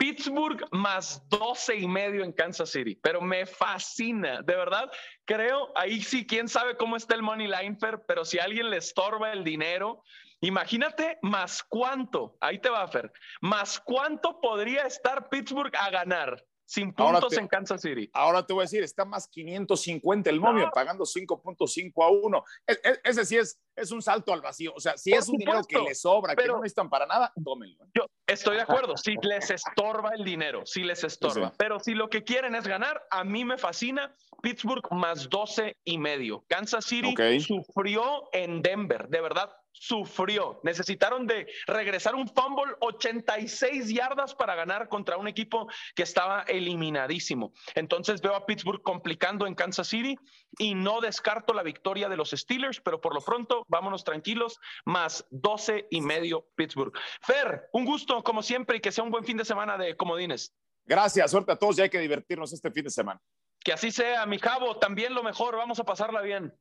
Pittsburgh 0.00 0.64
más 0.70 1.28
12 1.28 1.76
y 1.76 1.86
medio 1.86 2.24
en 2.24 2.32
Kansas 2.32 2.70
City, 2.70 2.98
pero 3.02 3.20
me 3.20 3.44
fascina, 3.44 4.40
de 4.40 4.56
verdad. 4.56 4.90
Creo, 5.26 5.70
ahí 5.76 6.00
sí, 6.00 6.26
quién 6.26 6.48
sabe 6.48 6.78
cómo 6.78 6.96
está 6.96 7.14
el 7.16 7.22
money 7.22 7.46
line, 7.46 7.76
pero 8.08 8.24
si 8.24 8.38
a 8.38 8.44
alguien 8.44 8.70
le 8.70 8.78
estorba 8.78 9.30
el 9.30 9.44
dinero, 9.44 10.02
imagínate 10.40 11.18
más 11.20 11.62
cuánto, 11.62 12.38
ahí 12.40 12.58
te 12.58 12.70
va, 12.70 12.88
Fer, 12.88 13.12
más 13.42 13.78
cuánto 13.78 14.40
podría 14.40 14.84
estar 14.84 15.28
Pittsburgh 15.28 15.76
a 15.76 15.90
ganar 15.90 16.42
sin 16.70 16.92
puntos 16.92 17.36
en 17.36 17.48
Kansas 17.48 17.82
City. 17.82 18.08
Ahora 18.12 18.46
te 18.46 18.52
voy 18.52 18.62
a 18.62 18.64
decir, 18.64 18.84
está 18.84 19.04
más 19.04 19.26
550 19.26 20.30
el 20.30 20.38
momio, 20.38 20.70
pagando 20.72 21.02
5.5 21.02 22.04
a 22.04 22.08
1. 22.08 22.44
E, 22.64 22.72
e, 22.72 23.00
ese 23.02 23.26
sí 23.26 23.36
es, 23.36 23.58
es 23.74 23.90
un 23.90 24.00
salto 24.00 24.32
al 24.32 24.40
vacío. 24.40 24.72
O 24.76 24.78
sea, 24.78 24.96
si 24.96 25.12
es 25.12 25.28
un 25.28 25.36
dinero 25.36 25.62
que 25.68 25.80
le 25.80 25.96
sobra, 25.96 26.36
pero, 26.36 26.46
que 26.46 26.52
no 26.52 26.62
necesitan 26.62 26.88
para 26.88 27.06
nada, 27.06 27.32
tómenlo. 27.44 27.86
Yo 27.92 28.06
estoy 28.24 28.54
de 28.54 28.62
acuerdo, 28.62 28.96
si 28.96 29.16
les 29.20 29.50
estorba 29.50 30.10
el 30.14 30.24
dinero, 30.24 30.64
si 30.64 30.84
les 30.84 31.02
estorba. 31.02 31.52
Pero 31.58 31.80
si 31.80 31.94
lo 31.94 32.08
que 32.08 32.22
quieren 32.22 32.54
es 32.54 32.68
ganar, 32.68 33.04
a 33.10 33.24
mí 33.24 33.44
me 33.44 33.58
fascina 33.58 34.14
Pittsburgh 34.40 34.86
más 34.92 35.28
12 35.28 35.76
y 35.82 35.98
medio. 35.98 36.44
Kansas 36.46 36.84
City 36.84 37.16
sufrió 37.40 38.28
en 38.32 38.62
Denver, 38.62 39.08
de 39.08 39.20
verdad 39.20 39.50
sufrió. 39.72 40.60
Necesitaron 40.62 41.26
de 41.26 41.46
regresar 41.66 42.14
un 42.14 42.28
fumble 42.28 42.74
86 42.80 43.88
yardas 43.88 44.34
para 44.34 44.54
ganar 44.54 44.88
contra 44.88 45.16
un 45.16 45.28
equipo 45.28 45.68
que 45.94 46.02
estaba 46.02 46.42
eliminadísimo. 46.42 47.52
Entonces 47.74 48.20
veo 48.20 48.34
a 48.34 48.46
Pittsburgh 48.46 48.82
complicando 48.82 49.46
en 49.46 49.54
Kansas 49.54 49.88
City 49.88 50.16
y 50.58 50.74
no 50.74 51.00
descarto 51.00 51.54
la 51.54 51.62
victoria 51.62 52.08
de 52.08 52.16
los 52.16 52.30
Steelers, 52.30 52.80
pero 52.80 53.00
por 53.00 53.14
lo 53.14 53.20
pronto 53.20 53.64
vámonos 53.68 54.04
tranquilos, 54.04 54.58
más 54.84 55.26
12 55.30 55.86
y 55.90 56.00
medio 56.00 56.46
Pittsburgh. 56.56 56.92
Fer, 57.22 57.68
un 57.72 57.84
gusto 57.84 58.22
como 58.22 58.42
siempre 58.42 58.78
y 58.78 58.80
que 58.80 58.92
sea 58.92 59.04
un 59.04 59.10
buen 59.10 59.24
fin 59.24 59.36
de 59.36 59.44
semana 59.44 59.76
de 59.78 59.96
comodines. 59.96 60.54
Gracias, 60.84 61.30
suerte 61.30 61.52
a 61.52 61.56
todos 61.56 61.78
y 61.78 61.82
hay 61.82 61.90
que 61.90 62.00
divertirnos 62.00 62.52
este 62.52 62.70
fin 62.70 62.84
de 62.84 62.90
semana. 62.90 63.20
Que 63.62 63.72
así 63.72 63.90
sea, 63.90 64.24
mi 64.26 64.38
cabo, 64.38 64.78
también 64.78 65.14
lo 65.14 65.22
mejor, 65.22 65.56
vamos 65.56 65.78
a 65.78 65.84
pasarla 65.84 66.22
bien. 66.22 66.52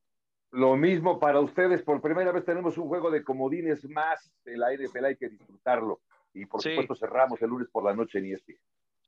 Lo 0.51 0.75
mismo 0.75 1.19
para 1.19 1.39
ustedes, 1.39 1.83
por 1.83 2.01
primera 2.01 2.31
vez 2.31 2.43
tenemos 2.43 2.77
un 2.77 2.87
juego 2.87 3.11
de 3.11 3.23
comodines 3.23 3.87
más 3.89 4.31
la 4.45 4.73
NFL, 4.73 5.05
hay 5.05 5.15
que 5.15 5.29
disfrutarlo. 5.29 6.01
Y 6.33 6.45
por 6.45 6.61
supuesto 6.61 6.95
cerramos 6.95 7.41
el 7.41 7.49
lunes 7.49 7.67
por 7.69 7.83
la 7.83 7.93
noche 7.93 8.19
en 8.19 8.33
ESPN. 8.33 8.57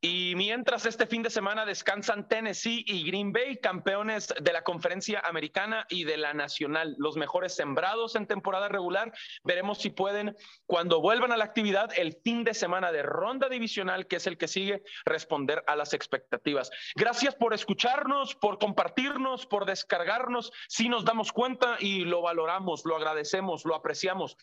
Y 0.03 0.33
mientras 0.35 0.87
este 0.87 1.05
fin 1.05 1.21
de 1.21 1.29
semana 1.29 1.63
descansan 1.63 2.27
Tennessee 2.27 2.83
y 2.87 3.03
Green 3.05 3.31
Bay, 3.31 3.57
campeones 3.57 4.33
de 4.41 4.51
la 4.51 4.63
conferencia 4.63 5.19
americana 5.19 5.85
y 5.89 6.05
de 6.05 6.17
la 6.17 6.33
nacional, 6.33 6.95
los 6.97 7.17
mejores 7.17 7.55
sembrados 7.55 8.15
en 8.15 8.25
temporada 8.25 8.67
regular, 8.67 9.13
veremos 9.43 9.77
si 9.77 9.91
pueden, 9.91 10.35
cuando 10.65 11.01
vuelvan 11.01 11.31
a 11.31 11.37
la 11.37 11.43
actividad, 11.43 11.91
el 11.95 12.17
fin 12.23 12.43
de 12.43 12.55
semana 12.55 12.91
de 12.91 13.03
ronda 13.03 13.47
divisional, 13.47 14.07
que 14.07 14.15
es 14.15 14.25
el 14.25 14.39
que 14.39 14.47
sigue, 14.47 14.81
responder 15.05 15.63
a 15.67 15.75
las 15.75 15.93
expectativas. 15.93 16.71
Gracias 16.95 17.35
por 17.35 17.53
escucharnos, 17.53 18.33
por 18.33 18.57
compartirnos, 18.57 19.45
por 19.45 19.65
descargarnos. 19.65 20.51
Si 20.67 20.89
nos 20.89 21.05
damos 21.05 21.31
cuenta 21.31 21.77
y 21.79 22.05
lo 22.05 22.23
valoramos, 22.23 22.85
lo 22.85 22.95
agradecemos, 22.95 23.65
lo 23.65 23.75
apreciamos. 23.75 24.35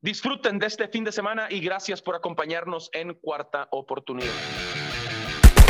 Disfruten 0.00 0.58
de 0.58 0.66
este 0.66 0.88
fin 0.88 1.04
de 1.04 1.12
semana 1.12 1.46
y 1.50 1.60
gracias 1.60 2.02
por 2.02 2.16
acompañarnos 2.16 2.90
en 2.92 3.14
cuarta 3.14 3.68
oportunidad 3.70 4.83